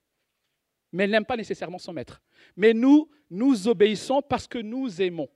mais 0.92 1.06
il 1.06 1.12
n'aime 1.12 1.25
pas 1.25 1.38
nécessairement 1.38 1.77
son 1.77 1.94
maître. 1.94 2.22
Mais 2.56 2.74
nous, 2.74 3.10
nous 3.30 3.68
obéissons 3.68 4.22
parce 4.22 4.48
que 4.48 4.58
nous 4.58 5.01
aimons. 5.01 5.30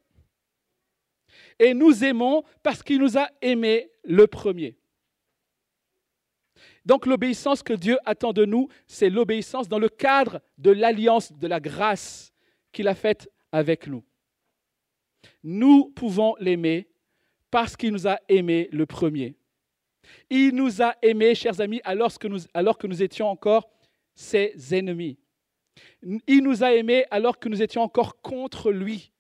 Et 1.60 1.74
nous 1.74 2.04
aimons 2.04 2.44
parce 2.64 2.84
qu'il 2.84 3.00
nous 3.00 3.18
a 3.18 3.30
aimés 3.42 3.92
le 4.04 4.28
premier. 4.28 4.78
Donc 6.86 7.06
l'obéissance 7.06 7.62
que 7.62 7.74
Dieu 7.74 7.98
attend 8.06 8.34
de 8.34 8.46
nous, 8.46 8.68
c'est 8.88 9.10
l'obéissance 9.10 9.68
dans 9.68 9.80
le 9.80 9.90
cadre 9.90 10.42
de 10.58 10.72
l'alliance 10.72 11.32
de 11.32 11.48
la 11.48 11.60
grâce 11.60 12.34
qu'il 12.72 12.88
a 12.88 12.96
faite 12.96 13.30
avec 13.52 13.88
nous. 13.88 14.04
Nous 15.44 15.90
pouvons 15.92 16.36
l'aimer 16.40 16.88
parce 17.52 17.76
qu'il 17.76 17.92
nous 17.92 18.08
a 18.08 18.20
aimés 18.30 18.70
le 18.72 18.86
premier. 18.86 19.36
Il 20.30 20.56
nous 20.56 20.82
a 20.82 20.96
aimés, 21.02 21.36
chers 21.36 21.62
amis, 21.62 21.82
alors 21.84 22.18
que 22.18 22.28
nous, 22.88 23.04
étions 23.04 23.28
encore 23.28 23.70
ses 24.16 24.54
ennemis. 24.72 25.18
Il 26.28 26.44
nous 26.44 26.64
a 26.64 26.74
aimés 26.74 27.06
alors 27.12 27.40
que 27.40 27.50
nous 27.50 27.62
étions 27.62 27.82
encore 27.82 28.22
contre 28.22 28.72
lui. 28.72 29.12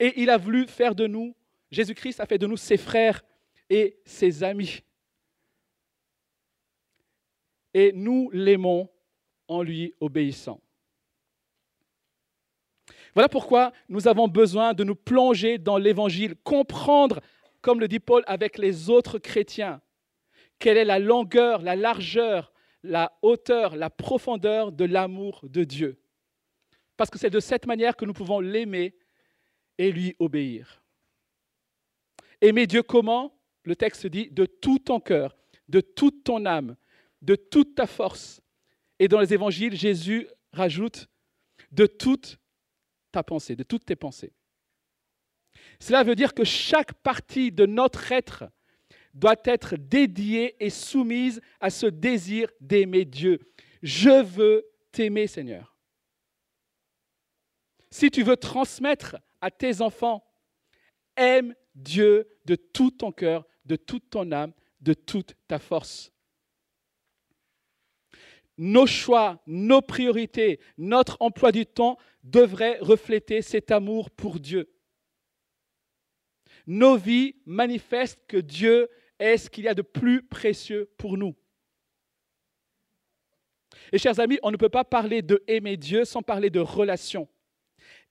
Et 0.00 0.20
il 0.20 0.30
a 0.30 0.36
voulu 0.36 0.66
faire 0.66 0.96
de 0.96 1.06
nous, 1.06 1.36
Jésus-Christ 1.70 2.18
a 2.18 2.26
fait 2.26 2.38
de 2.38 2.48
nous 2.48 2.56
ses 2.56 2.76
frères 2.76 3.22
et 3.68 4.00
ses 4.04 4.42
amis 4.42 4.82
et 7.74 7.92
nous 7.92 8.30
l'aimons 8.32 8.88
en 9.48 9.62
lui 9.62 9.94
obéissant. 10.00 10.60
Voilà 13.14 13.28
pourquoi 13.28 13.72
nous 13.88 14.06
avons 14.06 14.28
besoin 14.28 14.72
de 14.72 14.84
nous 14.84 14.94
plonger 14.94 15.58
dans 15.58 15.78
l'Évangile, 15.78 16.36
comprendre, 16.36 17.20
comme 17.60 17.80
le 17.80 17.88
dit 17.88 17.98
Paul, 17.98 18.22
avec 18.26 18.56
les 18.56 18.88
autres 18.88 19.18
chrétiens, 19.18 19.80
quelle 20.58 20.76
est 20.76 20.84
la 20.84 20.98
longueur, 20.98 21.62
la 21.62 21.74
largeur, 21.74 22.52
la 22.82 23.18
hauteur, 23.22 23.76
la 23.76 23.90
profondeur 23.90 24.70
de 24.70 24.84
l'amour 24.84 25.40
de 25.42 25.64
Dieu. 25.64 26.00
Parce 26.96 27.10
que 27.10 27.18
c'est 27.18 27.30
de 27.30 27.40
cette 27.40 27.66
manière 27.66 27.96
que 27.96 28.04
nous 28.04 28.12
pouvons 28.12 28.40
l'aimer 28.40 28.94
et 29.80 29.90
lui 29.90 30.14
obéir. 30.18 30.82
Aimer 32.42 32.66
Dieu 32.66 32.82
comment? 32.82 33.34
Le 33.62 33.74
texte 33.74 34.06
dit 34.06 34.30
de 34.30 34.44
tout 34.44 34.78
ton 34.78 35.00
cœur, 35.00 35.38
de 35.68 35.80
toute 35.80 36.22
ton 36.22 36.44
âme, 36.44 36.76
de 37.22 37.34
toute 37.34 37.76
ta 37.76 37.86
force. 37.86 38.42
Et 38.98 39.08
dans 39.08 39.20
les 39.20 39.32
évangiles, 39.32 39.74
Jésus 39.74 40.28
rajoute 40.52 41.08
de 41.72 41.86
toute 41.86 42.38
ta 43.10 43.22
pensée, 43.22 43.56
de 43.56 43.62
toutes 43.62 43.86
tes 43.86 43.96
pensées. 43.96 44.34
Cela 45.80 46.02
veut 46.02 46.14
dire 46.14 46.34
que 46.34 46.44
chaque 46.44 46.92
partie 46.92 47.50
de 47.50 47.64
notre 47.64 48.12
être 48.12 48.44
doit 49.14 49.40
être 49.44 49.76
dédiée 49.76 50.62
et 50.62 50.68
soumise 50.68 51.40
à 51.58 51.70
ce 51.70 51.86
désir 51.86 52.50
d'aimer 52.60 53.06
Dieu. 53.06 53.38
Je 53.82 54.22
veux 54.22 54.66
t'aimer, 54.92 55.26
Seigneur. 55.26 55.74
Si 57.90 58.10
tu 58.10 58.22
veux 58.22 58.36
transmettre 58.36 59.16
à 59.40 59.50
tes 59.50 59.80
enfants, 59.80 60.24
aime 61.16 61.54
Dieu 61.74 62.28
de 62.44 62.56
tout 62.56 62.90
ton 62.90 63.12
cœur, 63.12 63.46
de 63.64 63.76
toute 63.76 64.10
ton 64.10 64.32
âme, 64.32 64.52
de 64.80 64.94
toute 64.94 65.34
ta 65.46 65.58
force 65.58 66.12
nos 68.60 68.86
choix, 68.86 69.42
nos 69.46 69.80
priorités, 69.80 70.60
notre 70.76 71.16
emploi 71.20 71.50
du 71.50 71.64
temps 71.64 71.96
devraient 72.22 72.78
refléter 72.80 73.40
cet 73.40 73.70
amour 73.70 74.10
pour 74.10 74.38
Dieu. 74.38 74.70
Nos 76.66 76.98
vies 76.98 77.36
manifestent 77.46 78.20
que 78.28 78.36
Dieu 78.36 78.90
est 79.18 79.38
ce 79.38 79.48
qu'il 79.48 79.64
y 79.64 79.68
a 79.68 79.74
de 79.74 79.80
plus 79.80 80.22
précieux 80.22 80.90
pour 80.98 81.16
nous. 81.16 81.34
Et 83.92 83.98
chers 83.98 84.20
amis, 84.20 84.38
on 84.42 84.50
ne 84.50 84.58
peut 84.58 84.68
pas 84.68 84.84
parler 84.84 85.22
de 85.22 85.42
aimer 85.46 85.78
Dieu 85.78 86.04
sans 86.04 86.20
parler 86.20 86.50
de 86.50 86.60
relation. 86.60 87.28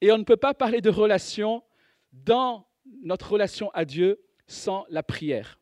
Et 0.02 0.12
on 0.12 0.18
ne 0.18 0.24
peut 0.24 0.38
pas 0.38 0.54
parler 0.54 0.82
de 0.82 0.90
relation 0.90 1.64
dans 2.12 2.68
notre 3.04 3.32
relation 3.32 3.70
à 3.72 3.86
Dieu 3.86 4.22
sans 4.48 4.86
la 4.90 5.04
prière. 5.04 5.60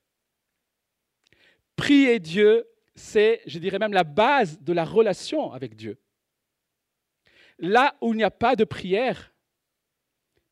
Prier 1.76 2.20
Dieu, 2.20 2.68
c'est, 2.96 3.42
je 3.46 3.60
dirais 3.60 3.80
même, 3.80 3.94
la 3.94 4.04
base 4.04 4.60
de 4.62 4.74
la 4.74 4.86
relation 4.86 5.52
avec 5.52 5.76
Dieu. 5.76 6.00
Là 7.60 7.96
où 8.02 8.14
il 8.14 8.18
n'y 8.18 8.24
a 8.24 8.32
pas 8.32 8.56
de 8.56 8.64
prière, 8.64 9.34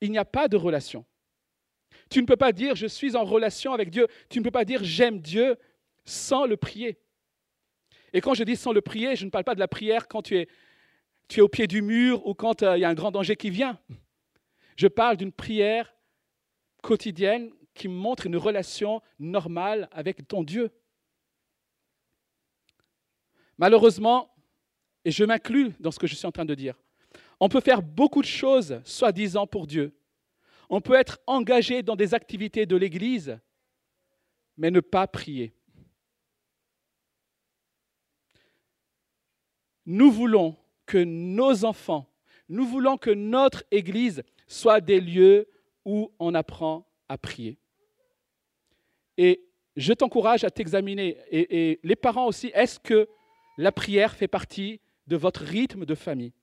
il 0.01 0.11
n'y 0.11 0.17
a 0.17 0.25
pas 0.25 0.47
de 0.47 0.57
relation. 0.57 1.05
Tu 2.09 2.21
ne 2.21 2.25
peux 2.25 2.37
pas 2.37 2.51
dire 2.51 2.75
je 2.75 2.87
suis 2.87 3.15
en 3.15 3.23
relation 3.23 3.73
avec 3.73 3.89
Dieu. 3.89 4.07
Tu 4.29 4.39
ne 4.39 4.43
peux 4.43 4.51
pas 4.51 4.65
dire 4.65 4.83
j'aime 4.83 5.19
Dieu 5.19 5.57
sans 6.03 6.45
le 6.45 6.57
prier. 6.57 6.99
Et 8.13 8.21
quand 8.21 8.33
je 8.33 8.43
dis 8.43 8.55
sans 8.55 8.71
le 8.71 8.81
prier, 8.81 9.15
je 9.15 9.25
ne 9.25 9.29
parle 9.29 9.43
pas 9.43 9.55
de 9.55 9.59
la 9.59 9.67
prière 9.67 10.07
quand 10.07 10.21
tu 10.21 10.37
es, 10.37 10.47
tu 11.27 11.39
es 11.39 11.41
au 11.41 11.47
pied 11.47 11.67
du 11.67 11.81
mur 11.81 12.25
ou 12.25 12.33
quand 12.33 12.63
euh, 12.63 12.77
il 12.77 12.81
y 12.81 12.83
a 12.85 12.89
un 12.89 12.93
grand 12.93 13.11
danger 13.11 13.35
qui 13.35 13.49
vient. 13.49 13.79
Je 14.75 14.87
parle 14.87 15.17
d'une 15.17 15.31
prière 15.31 15.93
quotidienne 16.81 17.51
qui 17.73 17.87
montre 17.87 18.25
une 18.25 18.37
relation 18.37 19.01
normale 19.19 19.89
avec 19.91 20.27
ton 20.27 20.43
Dieu. 20.43 20.71
Malheureusement, 23.57 24.33
et 25.03 25.11
je 25.11 25.23
m'inclus 25.23 25.73
dans 25.79 25.91
ce 25.91 25.99
que 25.99 26.07
je 26.07 26.15
suis 26.15 26.25
en 26.25 26.31
train 26.31 26.45
de 26.45 26.55
dire, 26.55 26.75
on 27.39 27.49
peut 27.49 27.61
faire 27.61 27.81
beaucoup 27.81 28.21
de 28.21 28.27
choses 28.27 28.81
soi-disant 28.85 29.47
pour 29.47 29.67
Dieu. 29.67 29.97
On 30.69 30.81
peut 30.81 30.95
être 30.95 31.19
engagé 31.27 31.83
dans 31.83 31.95
des 31.95 32.13
activités 32.13 32.65
de 32.65 32.75
l'Église, 32.75 33.37
mais 34.57 34.71
ne 34.71 34.79
pas 34.79 35.05
prier. 35.07 35.53
Nous 39.85 40.11
voulons 40.11 40.57
que 40.85 40.97
nos 40.97 41.65
enfants, 41.65 42.07
nous 42.49 42.65
voulons 42.65 42.97
que 42.97 43.09
notre 43.09 43.63
Église 43.71 44.23
soit 44.47 44.81
des 44.81 44.99
lieux 44.99 45.47
où 45.83 46.11
on 46.19 46.33
apprend 46.33 46.87
à 47.09 47.17
prier. 47.17 47.57
Et 49.17 49.45
je 49.75 49.93
t'encourage 49.93 50.43
à 50.43 50.49
t'examiner, 50.49 51.17
et, 51.31 51.79
les 51.83 51.95
parents 51.95 52.27
aussi, 52.27 52.51
est-ce 52.53 52.79
que 52.79 53.07
la 53.57 53.71
prière 53.71 54.15
fait 54.15 54.27
partie 54.27 54.79
de 55.07 55.15
votre 55.15 55.43
rythme 55.43 55.85
de 55.85 55.95
famille? 55.95 56.33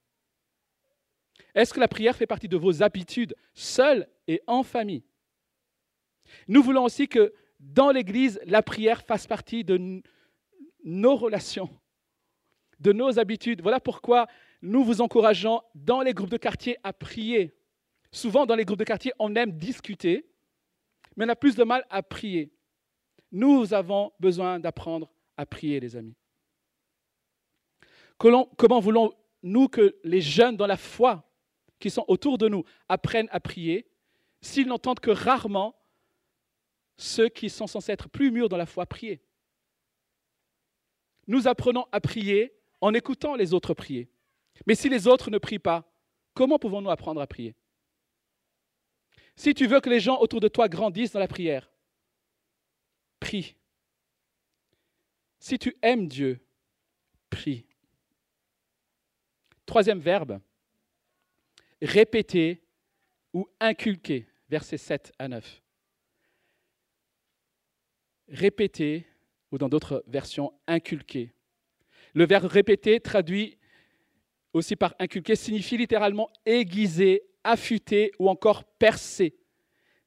Est-ce 1.55 1.75
que 1.75 1.81
la 1.81 1.89
prière 1.89 2.17
fait 2.17 2.27
partie 2.27 2.49
de 2.49 2.57
vos 2.57 2.83
habitudes, 2.83 3.35
seules 3.55 4.09
et 4.27 4.43
en 4.47 4.63
famille? 4.63 5.05
Nous 6.49 6.63
voulons 6.63 6.85
aussi 6.85 7.09
que 7.09 7.33
dans 7.59 7.91
l'Église, 7.91 8.41
la 8.45 8.63
prière 8.63 9.03
fasse 9.03 9.27
partie 9.27 9.65
de 9.65 10.03
nos 10.85 11.17
relations, 11.17 11.71
de 12.83 12.93
nos 12.93 13.19
habitudes. 13.19 13.62
Voilà 13.62 13.81
pourquoi 13.81 14.27
nous 14.61 14.85
vous 14.85 15.01
encourageons 15.01 15.62
dans 15.75 16.03
les 16.03 16.12
groupes 16.12 16.31
de 16.31 16.37
quartier 16.37 16.77
à 16.83 16.93
prier. 16.93 17.55
Souvent, 18.11 18.45
dans 18.45 18.57
les 18.57 18.65
groupes 18.65 18.79
de 18.79 18.85
quartier, 18.85 19.12
on 19.19 19.35
aime 19.37 19.53
discuter, 19.53 20.27
mais 21.17 21.25
on 21.25 21.29
a 21.29 21.37
plus 21.37 21.55
de 21.55 21.65
mal 21.65 21.87
à 21.89 22.03
prier. 22.03 22.53
Nous 23.31 23.73
avons 23.73 24.12
besoin 24.21 24.61
d'apprendre 24.61 25.11
à 25.37 25.47
prier, 25.47 25.81
les 25.81 25.97
amis. 25.97 26.15
Comment 28.19 28.81
voulons-nous 28.81 29.69
que 29.69 29.97
les 30.05 30.21
jeunes 30.21 30.57
dans 30.57 30.67
la 30.67 30.77
foi 30.77 31.29
qui 31.81 31.91
sont 31.91 32.05
autour 32.09 32.37
de 32.37 32.49
nous 32.49 32.65
apprennent 32.89 33.29
à 33.33 33.41
prier 33.41 33.89
s'ils 34.41 34.67
n'entendent 34.67 35.01
que 35.01 35.11
rarement 35.11 35.75
ceux 36.99 37.29
qui 37.29 37.49
sont 37.49 37.67
censés 37.67 37.93
être 37.93 38.09
plus 38.09 38.31
mûrs 38.31 38.49
dans 38.49 38.57
la 38.57 38.67
foi 38.67 38.87
prier? 38.87 39.23
Nous 41.27 41.49
apprenons 41.49 41.87
à 41.91 42.01
prier 42.01 42.53
en 42.83 42.93
écoutant 42.93 43.37
les 43.37 43.55
autres 43.55 43.73
prier. 43.73 44.11
Mais 44.67 44.75
si 44.75 44.91
les 44.91 45.07
autres 45.07 45.31
ne 45.31 45.39
prient 45.39 45.61
pas, 45.61 45.91
comment 46.35 46.59
pouvons-nous 46.59 46.91
apprendre 46.91 47.23
à 47.23 47.27
prier? 47.27 47.55
Si 49.37 49.55
tu 49.55 49.66
veux 49.66 49.81
que 49.81 49.88
les 49.88 50.01
gens 50.01 50.18
autour 50.18 50.40
de 50.40 50.49
toi 50.49 50.68
grandissent 50.68 51.12
dans 51.12 51.21
la 51.21 51.29
prière, 51.29 51.73
prie. 53.21 53.57
Si 55.38 55.59
tu 55.59 55.77
aimes 55.81 56.09
Dieu, 56.09 56.45
prie. 57.31 57.64
Troisième 59.64 60.01
verbe, 60.01 60.40
répéter 61.81 62.62
ou 63.33 63.49
inculquer, 63.61 64.27
versets 64.49 64.77
7 64.77 65.12
à 65.18 65.29
9. 65.29 65.62
Répéter, 68.29 69.07
ou 69.53 69.59
dans 69.59 69.68
d'autres 69.68 70.03
versions, 70.09 70.53
inculquer. 70.66 71.33
Le 72.14 72.27
verbe 72.27 72.46
répéter, 72.46 73.01
traduit 73.01 73.59
aussi 74.53 74.77
par 74.77 74.94
inculquer, 74.98 75.35
signifie 75.35 75.77
littéralement 75.77 76.31
aiguiser, 76.44 77.22
affûter 77.42 78.12
ou 78.18 78.29
encore 78.29 78.64
percer. 78.64 79.35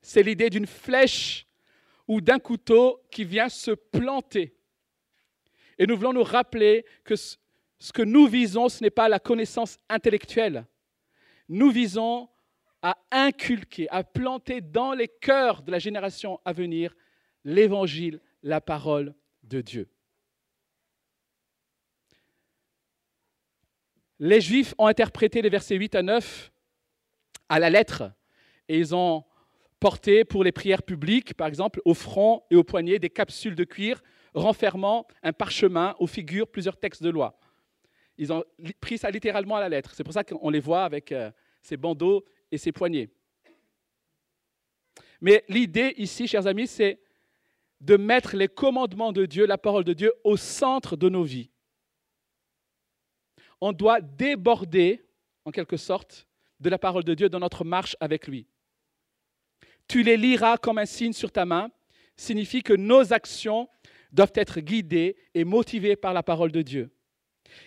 C'est 0.02 0.24
l'idée 0.24 0.50
d'une 0.50 0.68
flèche 0.68 1.48
ou 2.08 2.22
d'un 2.22 2.40
couteau 2.40 3.02
qui 3.10 3.24
vient 3.24 3.50
se 3.50 3.72
planter. 3.72 4.56
Et 5.78 5.88
nous 5.88 5.98
voulons 5.98 6.14
nous 6.14 6.24
rappeler 6.24 6.86
que 7.04 7.16
ce 7.16 7.38
que 7.94 8.04
nous 8.04 8.28
visons, 8.28 8.70
ce 8.70 8.84
n'est 8.84 8.92
pas 8.92 9.10
la 9.10 9.20
connaissance 9.20 9.78
intellectuelle. 9.90 10.66
Nous 11.50 11.72
visons 11.72 12.30
à 12.82 12.98
inculquer, 13.12 13.90
à 13.90 14.04
planter 14.04 14.62
dans 14.62 14.94
les 14.94 15.08
cœurs 15.08 15.64
de 15.64 15.72
la 15.72 15.80
génération 15.80 16.40
à 16.46 16.54
venir 16.54 16.96
l'évangile, 17.44 18.22
la 18.44 18.62
parole 18.62 19.16
de 19.44 19.62
Dieu. 19.62 19.90
Les 24.20 24.42
Juifs 24.42 24.74
ont 24.78 24.88
interprété 24.88 25.42
les 25.42 25.50
versets 25.50 25.76
8 25.76 25.96
à 25.96 26.02
9 26.02 26.52
à 27.50 27.60
la 27.60 27.70
lettre 27.70 28.12
et 28.68 28.78
ils 28.78 28.96
ont 28.96 29.24
porté 29.80 30.24
pour 30.24 30.44
les 30.44 30.52
prières 30.52 30.84
publiques, 30.84 31.34
par 31.34 31.48
exemple, 31.48 31.82
au 31.86 31.94
front 31.94 32.44
et 32.50 32.56
au 32.56 32.64
poignet 32.64 32.98
des 32.98 33.10
capsules 33.10 33.56
de 33.56 33.64
cuir 33.64 34.02
renfermant 34.34 35.06
un 35.24 35.34
parchemin 35.34 35.96
où 36.00 36.08
figurent 36.08 36.48
plusieurs 36.48 36.78
textes 36.78 37.04
de 37.04 37.10
loi. 37.10 37.38
Ils 38.18 38.32
ont 38.32 38.44
pris 38.80 38.98
ça 38.98 39.10
littéralement 39.10 39.58
à 39.58 39.60
la 39.60 39.70
lettre. 39.70 39.94
C'est 39.94 40.04
pour 40.04 40.14
ça 40.14 40.24
qu'on 40.24 40.50
les 40.50 40.60
voit 40.60 40.86
avec 40.86 41.12
euh, 41.12 41.32
ces 41.62 41.78
bandeaux 41.78 42.24
et 42.52 42.58
ces 42.58 42.72
poignets. 42.72 43.10
Mais 45.22 45.44
l'idée 45.50 45.94
ici, 45.98 46.28
chers 46.28 46.48
amis, 46.48 46.68
c'est 46.68 47.00
de 47.82 47.98
mettre 47.98 48.36
les 48.36 48.48
commandements 48.48 49.12
de 49.12 49.26
Dieu, 49.26 49.46
la 49.46 49.58
parole 49.58 49.84
de 49.84 49.94
Dieu, 49.94 50.14
au 50.24 50.38
centre 50.38 50.96
de 50.96 51.10
nos 51.10 51.24
vies. 51.24 51.50
On 53.62 53.72
doit 53.72 54.02
déborder, 54.02 55.04
en 55.46 55.52
quelque 55.52 55.78
sorte, 55.78 56.28
de 56.60 56.70
la 56.70 56.78
parole 56.78 57.04
de 57.04 57.14
Dieu 57.14 57.30
dans 57.30 57.40
notre 57.40 57.64
marche 57.64 57.96
avec 58.00 58.28
lui. 58.28 58.48
Tu 59.88 60.04
les 60.04 60.18
liras 60.18 60.58
comme 60.58 60.78
un 60.78 60.86
signe 60.86 61.14
sur 61.14 61.32
ta 61.32 61.46
main, 61.46 61.70
signifie 62.16 62.64
que 62.64 62.74
nos 62.74 63.14
actions 63.14 63.68
doivent 64.12 64.32
être 64.36 64.60
guidées 64.60 65.16
et 65.34 65.44
motivées 65.44 65.96
par 65.96 66.14
la 66.14 66.24
parole 66.24 66.52
de 66.52 66.62
Dieu. 66.62 66.92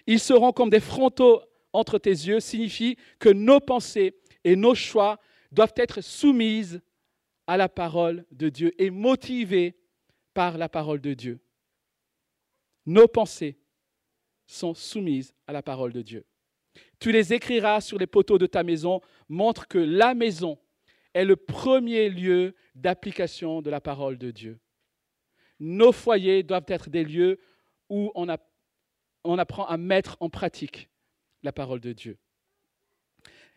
Ils 0.07 0.21
seront 0.21 0.53
comme 0.53 0.71
des 0.71 0.81
frontaux 0.81 1.43
entre 1.73 1.99
tes 1.99 2.11
yeux, 2.11 2.41
signifie 2.41 2.97
que 3.19 3.29
nos 3.29 3.61
pensées 3.61 4.17
et 4.45 4.57
nos 4.57 4.75
choix 4.75 5.21
doivent 5.53 5.75
être 5.77 6.01
soumises 6.01 6.81
à 7.47 7.57
la 7.57 7.69
parole 7.69 8.27
de 8.31 8.49
Dieu 8.49 8.75
et 8.83 8.91
motivées 8.91 9.77
par 10.35 10.59
la 10.59 10.69
parole 10.69 11.01
de 11.01 11.15
Dieu. 11.15 11.41
Nos 12.87 13.09
pensées 13.09 13.59
sont 14.49 14.75
soumises 14.75 15.33
à 15.47 15.53
la 15.53 15.63
parole 15.63 15.93
de 15.93 16.03
Dieu. 16.03 16.25
Tu 16.99 17.13
les 17.13 17.33
écriras 17.33 17.81
sur 17.81 17.99
les 17.99 18.07
poteaux 18.07 18.39
de 18.39 18.47
ta 18.47 18.65
maison, 18.65 19.01
montre 19.29 19.69
que 19.69 19.79
la 19.79 20.15
maison 20.15 20.59
est 21.15 21.25
le 21.25 21.37
premier 21.37 22.09
lieu 22.09 22.55
d'application 22.75 23.63
de 23.63 23.71
la 23.71 23.81
parole 23.81 24.19
de 24.19 24.31
Dieu. 24.31 24.59
Nos 25.61 25.93
foyers 25.93 26.43
doivent 26.43 26.65
être 26.69 26.91
des 26.91 27.05
lieux 27.05 27.39
où 27.89 28.11
on, 28.15 28.29
apprend 29.39 29.67
à 29.67 29.77
mettre 29.77 30.17
en 30.21 30.31
pratique 30.31 30.89
la 31.43 31.53
parole 31.53 31.81
de 31.81 31.93
Dieu. 31.93 32.19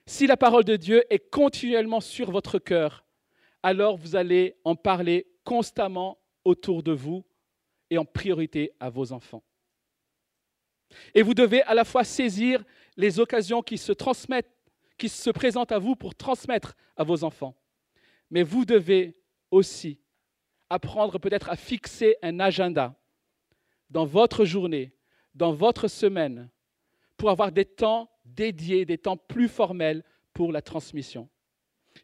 Si 0.06 0.28
la 0.28 0.38
parole 0.38 0.64
de 0.64 0.76
Dieu 0.76 1.04
est 1.10 1.30
continuellement 1.30 2.00
sur 2.00 2.32
votre 2.32 2.60
cœur, 2.60 3.06
alors 3.64 3.98
vous 3.98 4.16
allez 4.16 4.58
en 4.64 4.76
parler 4.76 5.28
constamment 5.44 6.20
autour 6.44 6.82
de 6.82 6.92
vous 6.92 7.24
et 7.90 7.98
en 7.98 8.06
priorité 8.06 8.72
à 8.80 8.90
vos 8.90 9.12
enfants. 9.12 9.44
Et 11.14 11.22
vous 11.22 11.34
devez 11.34 11.62
à 11.64 11.74
la 11.74 11.84
fois 11.84 12.04
saisir 12.04 12.64
les 12.98 13.20
occasions 13.20 13.62
qui 13.62 13.78
se 13.78 13.92
transmettent, 13.92 14.52
qui 14.98 15.10
se 15.10 15.30
présentent 15.30 15.72
à 15.72 15.80
vous 15.80 15.96
pour 15.96 16.16
transmettre 16.16 16.76
à 16.96 17.04
vos 17.04 17.24
enfants. 17.24 17.56
Mais 18.30 18.44
vous 18.44 18.66
devez 18.66 19.18
aussi 19.50 20.00
apprendre 20.70 21.20
peut-être 21.20 21.50
à 21.50 21.56
fixer 21.56 22.16
un 22.22 22.40
agenda 22.40 22.96
dans 23.90 24.06
votre 24.06 24.46
journée, 24.46 24.94
dans 25.36 25.52
votre 25.52 25.88
semaine, 25.88 26.50
pour 27.18 27.30
avoir 27.30 27.52
des 27.52 27.66
temps 27.66 28.10
dédiés, 28.26 28.86
des 28.86 28.98
temps 28.98 29.18
plus 29.18 29.50
formels 29.50 30.04
pour 30.34 30.52
la 30.52 30.62
transmission. 30.62 31.30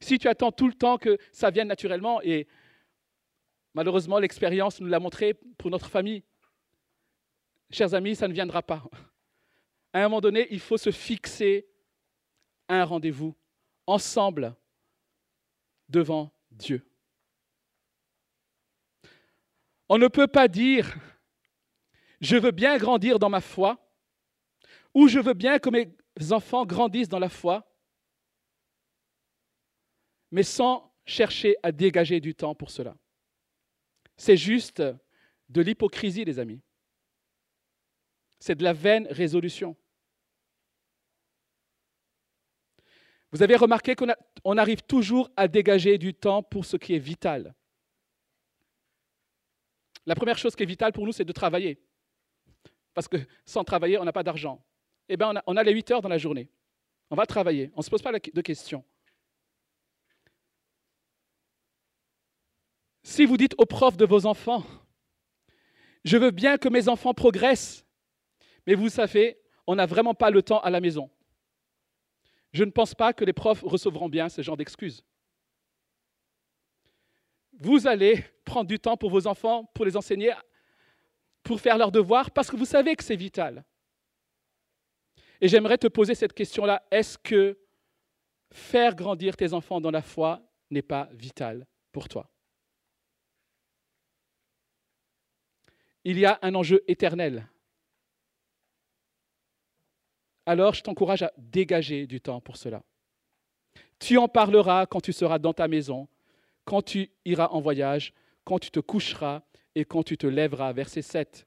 Si 0.02 0.19
tu 0.19 0.28
attends 0.28 0.52
tout 0.52 0.67
le 0.67 0.73
temps 0.73 0.97
que 0.97 1.17
ça 1.32 1.50
vienne 1.50 1.69
naturellement, 1.69 2.21
et 2.21 2.47
malheureusement 3.73 4.19
l'expérience 4.19 4.82
nous 4.82 4.88
l'a 4.88 5.00
montré 5.00 5.34
pour 5.58 5.71
notre 5.71 5.89
famille, 5.89 6.23
chers 7.71 7.93
amis, 7.93 8.15
ça 8.15 8.27
ne 8.27 8.34
viendra 8.34 8.62
pas. 8.62 8.84
À 9.93 9.99
un 9.99 10.03
moment 10.03 10.21
donné, 10.21 10.47
il 10.51 10.60
faut 10.60 10.77
se 10.77 10.91
fixer 10.91 11.67
un 12.67 12.84
rendez-vous 12.84 13.36
ensemble 13.86 14.56
devant 15.89 16.32
Dieu. 16.51 16.86
On 19.89 19.97
ne 19.97 20.08
peut 20.08 20.27
pas 20.27 20.47
dire 20.47 20.97
je 22.19 22.36
veux 22.36 22.51
bien 22.51 22.77
grandir 22.77 23.19
dans 23.19 23.30
ma 23.30 23.41
foi 23.41 23.77
ou 24.93 25.08
je 25.08 25.19
veux 25.19 25.34
bien 25.34 25.60
que 25.60 25.69
mes 25.69 25.95
enfants 26.32 26.65
grandissent 26.65 27.10
dans 27.10 27.19
la 27.19 27.30
foi, 27.30 27.71
mais 30.32 30.43
sans 30.43 30.91
chercher 31.06 31.56
à 31.63 31.71
dégager 31.71 32.19
du 32.19 32.34
temps 32.34 32.56
pour 32.56 32.71
cela. 32.71 32.97
C'est 34.17 34.38
juste 34.38 34.82
de 34.82 35.62
l'hypocrisie, 35.62 36.25
les 36.25 36.39
amis. 36.39 36.62
C'est 38.39 38.56
de 38.56 38.63
la 38.63 38.73
vaine 38.73 39.08
résolution. 39.10 39.76
Vous 43.32 43.43
avez 43.43 43.56
remarqué 43.56 43.95
qu'on 43.95 44.58
arrive 44.58 44.82
toujours 44.84 45.30
à 45.36 45.47
dégager 45.47 45.97
du 45.97 46.13
temps 46.13 46.43
pour 46.43 46.65
ce 46.65 46.78
qui 46.78 46.93
est 46.95 47.00
vital. 47.00 47.54
La 50.06 50.15
première 50.15 50.38
chose 50.38 50.56
qui 50.56 50.63
est 50.63 50.67
vitale 50.67 50.93
pour 50.93 51.06
nous, 51.06 51.12
c'est 51.12 51.26
de 51.26 51.34
travailler. 51.34 51.82
Parce 52.93 53.08
que 53.08 53.17
sans 53.45 53.63
travailler, 53.63 53.97
on 53.97 54.06
n'a 54.06 54.13
pas 54.13 54.23
d'argent. 54.23 54.63
Eh 55.10 55.17
bien, 55.17 55.34
on 55.45 55.58
a, 55.58 55.63
les 55.63 55.73
8 55.73 55.91
heures 55.91 56.02
dans 56.02 56.10
la 56.10 56.17
journée. 56.17 56.50
On 57.10 57.15
va 57.15 57.26
travailler. 57.26 57.71
On 57.73 57.80
ne 57.80 57.84
se 57.84 57.89
pose 57.89 58.02
pas 58.02 58.12
de 58.12 58.41
questions. 58.41 58.84
Si 63.08 63.26
vous 63.26 63.38
dites 63.38 63.56
aux 63.58 63.65
profs 63.65 63.95
de 63.95 64.06
vos 64.06 64.26
enfants, 64.26 64.65
je 66.04 66.17
veux 66.17 66.32
bien 66.32 66.58
que 66.58 66.67
mes 66.67 66.89
enfants 66.89 67.13
progressent, 67.13 67.86
mais 68.67 68.75
vous 68.75 68.89
savez, 68.89 69.39
on 69.65 69.75
n'a 69.75 69.86
vraiment 69.86 70.13
pas 70.13 70.30
le 70.30 70.43
temps 70.43 70.60
à 70.60 70.69
la 70.69 70.82
maison. 70.82 71.10
Je 72.51 72.65
ne 72.65 72.71
pense 72.71 72.93
pas 72.93 73.13
que 73.13 73.23
les 73.23 73.34
profs 73.34 73.62
recevront 73.62 74.10
bien 74.10 74.27
ce 74.27 74.41
genre 74.41 74.58
d'excuses. 74.58 75.03
Vous 77.53 77.88
allez 77.88 78.23
prendre 78.43 78.67
du 78.67 78.77
temps 78.77 78.97
pour 78.97 79.10
vos 79.10 79.25
enfants, 79.25 79.65
pour 79.73 79.86
les 79.86 79.95
enseigner, 79.95 80.34
pour 81.43 81.62
faire 81.62 81.77
leurs 81.77 81.91
devoirs, 81.91 82.30
parce 82.30 82.51
que 82.51 82.58
vous 82.58 82.65
savez 82.65 82.95
que 82.95 83.03
c'est 83.03 83.15
vital. 83.15 83.63
Et 85.39 85.47
j'aimerais 85.47 85.77
te 85.77 85.88
poser 85.88 86.13
cette 86.13 86.34
question-là. 86.34 86.86
Est-ce 86.91 87.17
que 87.17 87.58
faire 88.51 88.95
grandir 88.95 89.38
tes 89.38 89.53
enfants 89.53 89.80
dans 89.80 89.91
la 89.91 90.01
foi 90.01 90.41
n'est 90.69 90.82
pas 90.82 91.10
vital 91.13 91.65
pour 91.91 92.10
toi? 92.10 92.30
Il 96.03 96.19
y 96.19 96.25
a 96.25 96.38
un 96.41 96.53
enjeu 96.56 96.84
éternel 96.88 97.47
alors 100.47 100.73
je 100.73 100.81
t'encourage 100.81 101.21
à 101.21 101.31
dégager 101.38 102.07
du 102.07 102.21
temps 102.21 102.39
pour 102.39 102.55
cela. 102.55 102.81
Tu 103.99 104.17
en 104.17 104.29
parleras 104.29 104.86
quand 104.86 105.01
tu 105.01 105.12
seras 105.12 105.39
dans 105.39 105.53
ta 105.53 105.67
maison, 105.67 106.07
quand 106.63 106.81
tu 106.81 107.12
iras 107.25 107.49
en 107.49 107.60
voyage, 107.60 108.13
quand 108.45 108.57
tu 108.57 108.71
te 108.71 108.79
coucheras 108.79 109.41
et 109.75 109.83
quand 109.83 110.03
tu 110.03 110.17
te 110.17 110.25
lèveras. 110.25 110.71
Verset 110.71 111.01
7. 111.01 111.45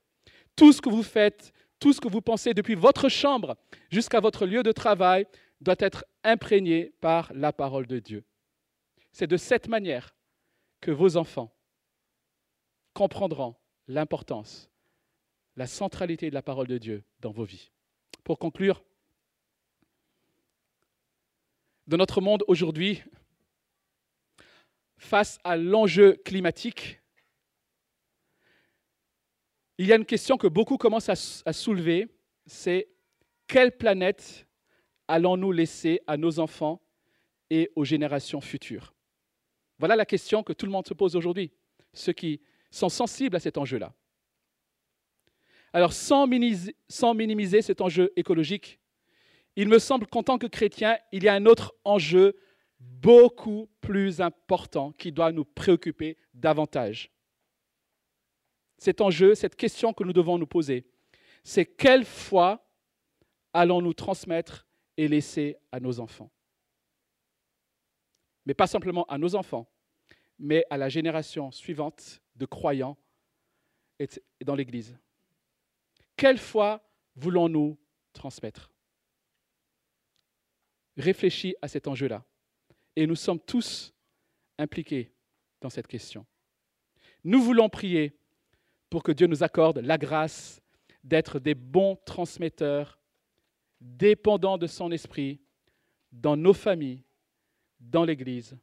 Tout 0.54 0.72
ce 0.72 0.82
que 0.82 0.90
vous 0.90 1.02
faites, 1.02 1.52
tout 1.78 1.94
ce 1.94 2.00
que 2.00 2.08
vous 2.08 2.20
pensez 2.20 2.52
depuis 2.52 2.74
votre 2.74 3.08
chambre 3.08 3.56
jusqu'à 3.90 4.20
votre 4.20 4.44
lieu 4.44 4.62
de 4.62 4.72
travail 4.72 5.26
doit 5.62 5.76
être 5.78 6.04
imprégné 6.22 6.92
par 7.00 7.32
la 7.34 7.54
parole 7.54 7.86
de 7.86 8.00
Dieu. 8.00 8.24
C'est 9.12 9.26
de 9.26 9.38
cette 9.38 9.68
manière 9.68 10.14
que 10.82 10.90
vos 10.90 11.16
enfants 11.16 11.54
comprendront 12.92 13.56
l'importance, 13.88 14.70
la 15.56 15.66
centralité 15.66 16.28
de 16.28 16.34
la 16.34 16.42
parole 16.42 16.66
de 16.66 16.76
Dieu 16.76 17.02
dans 17.20 17.30
vos 17.30 17.44
vies. 17.44 17.70
Pour 18.24 18.38
conclure, 18.38 18.82
de 21.90 21.96
notre 21.96 22.20
monde 22.20 22.44
aujourd'hui, 22.46 23.02
face 24.96 25.40
à 25.42 25.56
l'enjeu 25.56 26.12
climatique, 26.24 27.00
il 29.76 29.88
y 29.88 29.92
a 29.92 29.96
une 29.96 30.04
question 30.04 30.36
que 30.36 30.46
beaucoup 30.46 30.76
commencent 30.76 31.08
à, 31.08 31.52
soulever, 31.52 32.06
c'est 32.46 32.88
quelle 33.48 33.76
planète 33.76 34.46
allons-nous 35.08 35.50
laisser 35.50 36.00
à 36.06 36.16
nos 36.16 36.38
enfants 36.38 36.80
et 37.50 37.72
aux 37.74 37.84
générations 37.84 38.40
futures? 38.40 38.94
Voilà 39.80 39.96
la 39.96 40.06
question 40.06 40.44
que 40.44 40.52
tout 40.52 40.66
le 40.66 40.72
monde 40.72 40.86
se 40.86 40.94
pose 40.94 41.16
aujourd'hui, 41.16 41.50
ceux 41.92 42.12
qui 42.12 42.40
sont 42.70 42.88
sensibles 42.88 43.34
à 43.34 43.40
cet 43.40 43.58
enjeu-là. 43.58 43.92
Alors, 45.72 45.92
sans 45.92 46.28
minimiser, 46.28 46.76
sans 46.88 47.14
minimiser 47.14 47.62
cet 47.62 47.80
enjeu 47.80 48.12
écologique, 48.14 48.79
il 49.56 49.68
me 49.68 49.78
semble 49.78 50.06
qu'en 50.06 50.22
tant 50.22 50.38
que 50.38 50.46
chrétien, 50.46 50.98
il 51.12 51.24
y 51.24 51.28
a 51.28 51.34
un 51.34 51.46
autre 51.46 51.74
enjeu 51.84 52.36
beaucoup 52.78 53.68
plus 53.80 54.20
important 54.20 54.92
qui 54.92 55.12
doit 55.12 55.32
nous 55.32 55.44
préoccuper 55.44 56.16
davantage. 56.34 57.10
Cet 58.78 59.00
enjeu, 59.00 59.34
cette 59.34 59.56
question 59.56 59.92
que 59.92 60.04
nous 60.04 60.12
devons 60.12 60.38
nous 60.38 60.46
poser, 60.46 60.86
c'est 61.44 61.66
quelle 61.66 62.04
foi 62.04 62.66
allons-nous 63.52 63.94
transmettre 63.94 64.66
et 64.96 65.08
laisser 65.08 65.56
à 65.72 65.80
nos 65.80 66.00
enfants? 66.00 66.30
Mais 68.46 68.54
pas 68.54 68.66
simplement 68.66 69.04
à 69.04 69.18
nos 69.18 69.34
enfants, 69.34 69.70
mais 70.38 70.64
à 70.70 70.78
la 70.78 70.88
génération 70.88 71.50
suivante 71.50 72.22
de 72.36 72.46
croyants 72.46 72.96
dans 74.42 74.54
l'Église. 74.54 74.96
Quelle 76.16 76.38
foi 76.38 76.82
voulons-nous 77.16 77.78
transmettre? 78.14 78.70
Réfléchis 80.96 81.54
à 81.62 81.68
cet 81.68 81.88
enjeu-là. 81.88 82.24
Et 82.96 83.06
nous 83.06 83.16
sommes 83.16 83.40
tous 83.40 83.92
impliqués 84.58 85.12
dans 85.60 85.70
cette 85.70 85.86
question. 85.86 86.26
Nous 87.24 87.40
voulons 87.42 87.68
prier 87.68 88.16
pour 88.88 89.02
que 89.02 89.12
Dieu 89.12 89.26
nous 89.26 89.42
accorde 89.42 89.78
la 89.78 89.98
grâce 89.98 90.60
d'être 91.04 91.38
des 91.38 91.54
bons 91.54 91.96
transmetteurs, 92.04 92.98
dépendants 93.80 94.58
de 94.58 94.66
son 94.66 94.90
esprit, 94.90 95.40
dans 96.12 96.36
nos 96.36 96.52
familles, 96.52 97.04
dans 97.78 98.04
l'Église, 98.04 98.56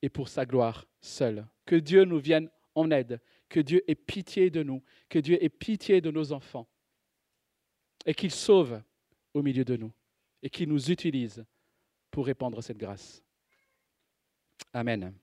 et 0.00 0.08
pour 0.08 0.28
sa 0.28 0.46
gloire 0.46 0.86
seule. 1.00 1.46
Que 1.66 1.76
Dieu 1.76 2.04
nous 2.04 2.18
vienne 2.18 2.48
en 2.74 2.90
aide, 2.90 3.20
que 3.48 3.60
Dieu 3.60 3.82
ait 3.88 3.94
pitié 3.94 4.50
de 4.50 4.62
nous, 4.62 4.82
que 5.08 5.18
Dieu 5.18 5.42
ait 5.42 5.48
pitié 5.48 6.00
de 6.00 6.10
nos 6.10 6.32
enfants, 6.32 6.68
et 8.06 8.14
qu'il 8.14 8.30
sauve 8.30 8.80
au 9.34 9.42
milieu 9.42 9.64
de 9.64 9.76
nous, 9.76 9.92
et 10.42 10.50
qu'il 10.50 10.68
nous 10.68 10.90
utilise 10.90 11.44
pour 12.10 12.26
répandre 12.26 12.62
cette 12.62 12.78
grâce. 12.78 13.22
Amen. 14.72 15.14